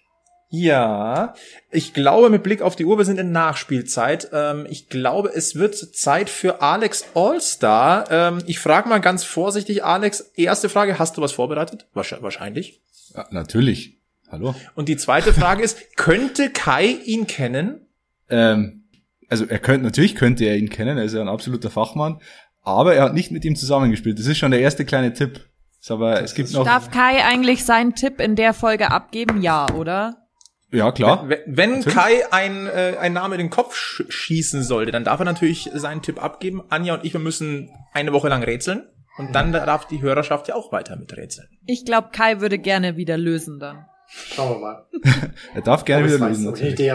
[0.49, 1.33] Ja,
[1.71, 4.29] ich glaube mit Blick auf die Uhr, wir sind in Nachspielzeit.
[4.31, 8.05] Ähm, ich glaube, es wird Zeit für Alex Allstar.
[8.09, 11.87] Ähm, ich frage mal ganz vorsichtig, Alex, erste Frage, hast du was vorbereitet?
[11.93, 12.81] Wahrsch- Wahrscheinlich.
[13.13, 13.97] ja, natürlich.
[14.29, 14.55] Hallo.
[14.75, 17.85] Und die zweite Frage ist, könnte Kai ihn kennen?
[18.29, 18.83] Ähm,
[19.29, 22.21] also er könnte, natürlich könnte er ihn kennen, er ist ja ein absoluter Fachmann,
[22.63, 24.17] aber er hat nicht mit ihm zusammengespielt.
[24.19, 25.45] Das ist schon der erste kleine Tipp.
[25.79, 26.65] Ist aber es gibt noch.
[26.65, 29.41] Darf Kai eigentlich seinen Tipp in der Folge abgeben?
[29.41, 30.26] Ja, oder?
[30.71, 31.29] Ja, klar.
[31.29, 31.83] Wenn, wenn.
[31.83, 35.69] Kai ein, äh, ein Name in den Kopf sch schießen sollte, dann darf er natürlich
[35.73, 36.63] seinen Tipp abgeben.
[36.69, 38.87] Anja und ich, wir müssen eine Woche lang rätseln.
[39.17, 41.47] Und dann darf die Hörerschaft ja auch weiter mit rätseln.
[41.65, 43.85] Ich glaube, Kai würde gerne wieder lösen dann.
[44.07, 44.85] Schauen wir mal.
[45.55, 46.45] Er darf gerne ich's wieder lösen.
[46.45, 46.91] Natürlich.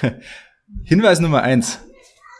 [0.84, 1.80] Hinweis Nummer eins: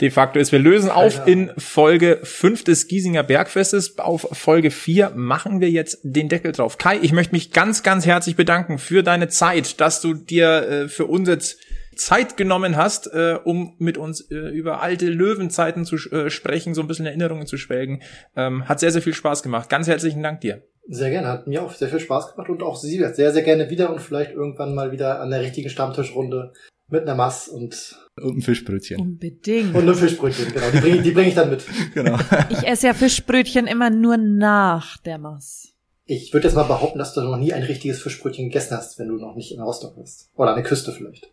[0.00, 3.98] De facto ist, wir lösen auf in Folge 5 des Giesinger Bergfestes.
[3.98, 6.76] Auf Folge 4 machen wir jetzt den Deckel drauf.
[6.78, 10.88] Kai, ich möchte mich ganz, ganz herzlich bedanken für deine Zeit, dass du dir äh,
[10.88, 11.58] für uns jetzt
[11.94, 16.80] Zeit genommen hast, äh, um mit uns äh, über alte Löwenzeiten zu äh, sprechen, so
[16.80, 18.02] ein bisschen Erinnerungen zu schwelgen.
[18.36, 19.68] Ähm, hat sehr, sehr viel Spaß gemacht.
[19.68, 20.62] Ganz herzlichen Dank dir.
[20.88, 23.70] Sehr gerne, hat mir auch sehr viel Spaß gemacht und auch Sie sehr, sehr gerne
[23.70, 26.52] wieder und vielleicht irgendwann mal wieder an der richtigen Stammtischrunde
[26.88, 29.00] mit einer Mass und, Und ein Fischbrötchen.
[29.00, 29.74] Unbedingt.
[29.74, 30.66] und einem Fischbrötchen, genau.
[30.72, 31.64] Die bringe bring ich dann mit.
[31.94, 32.18] Genau.
[32.48, 35.74] Ich esse ja Fischbrötchen immer nur nach der Maß.
[36.06, 39.08] Ich würde jetzt mal behaupten, dass du noch nie ein richtiges Fischbrötchen gegessen hast, wenn
[39.08, 40.30] du noch nicht in Rostock bist.
[40.34, 41.32] Oder an der Küste vielleicht.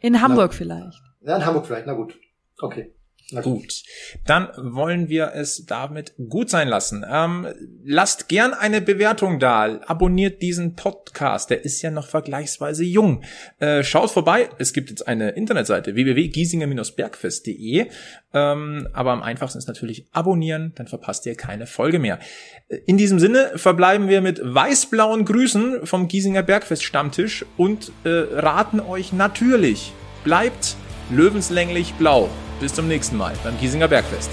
[0.00, 1.00] In Hamburg vielleicht.
[1.20, 2.18] Ja, in Hamburg vielleicht, na gut.
[2.58, 2.95] Okay.
[3.42, 3.82] Gut,
[4.24, 7.04] dann wollen wir es damit gut sein lassen.
[7.10, 7.48] Ähm,
[7.84, 9.80] lasst gern eine Bewertung da.
[9.84, 11.50] Abonniert diesen Podcast.
[11.50, 13.24] Der ist ja noch vergleichsweise jung.
[13.58, 14.48] Äh, schaut vorbei.
[14.58, 17.86] Es gibt jetzt eine Internetseite www.giesinger-bergfest.de.
[18.32, 20.70] Ähm, aber am einfachsten ist natürlich abonnieren.
[20.76, 22.20] Dann verpasst ihr keine Folge mehr.
[22.68, 28.08] Äh, In diesem Sinne verbleiben wir mit weiß-blauen Grüßen vom Giesinger Bergfest Stammtisch und äh,
[28.08, 30.76] raten euch natürlich, bleibt
[31.10, 32.28] löwenslänglich blau.
[32.60, 34.30] Bis zum nächsten Mal beim Giesinger Bergfest.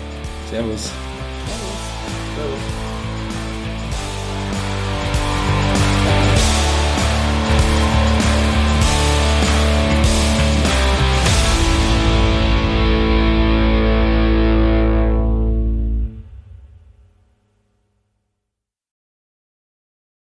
[0.50, 0.92] Servus.
[2.36, 2.83] Servus.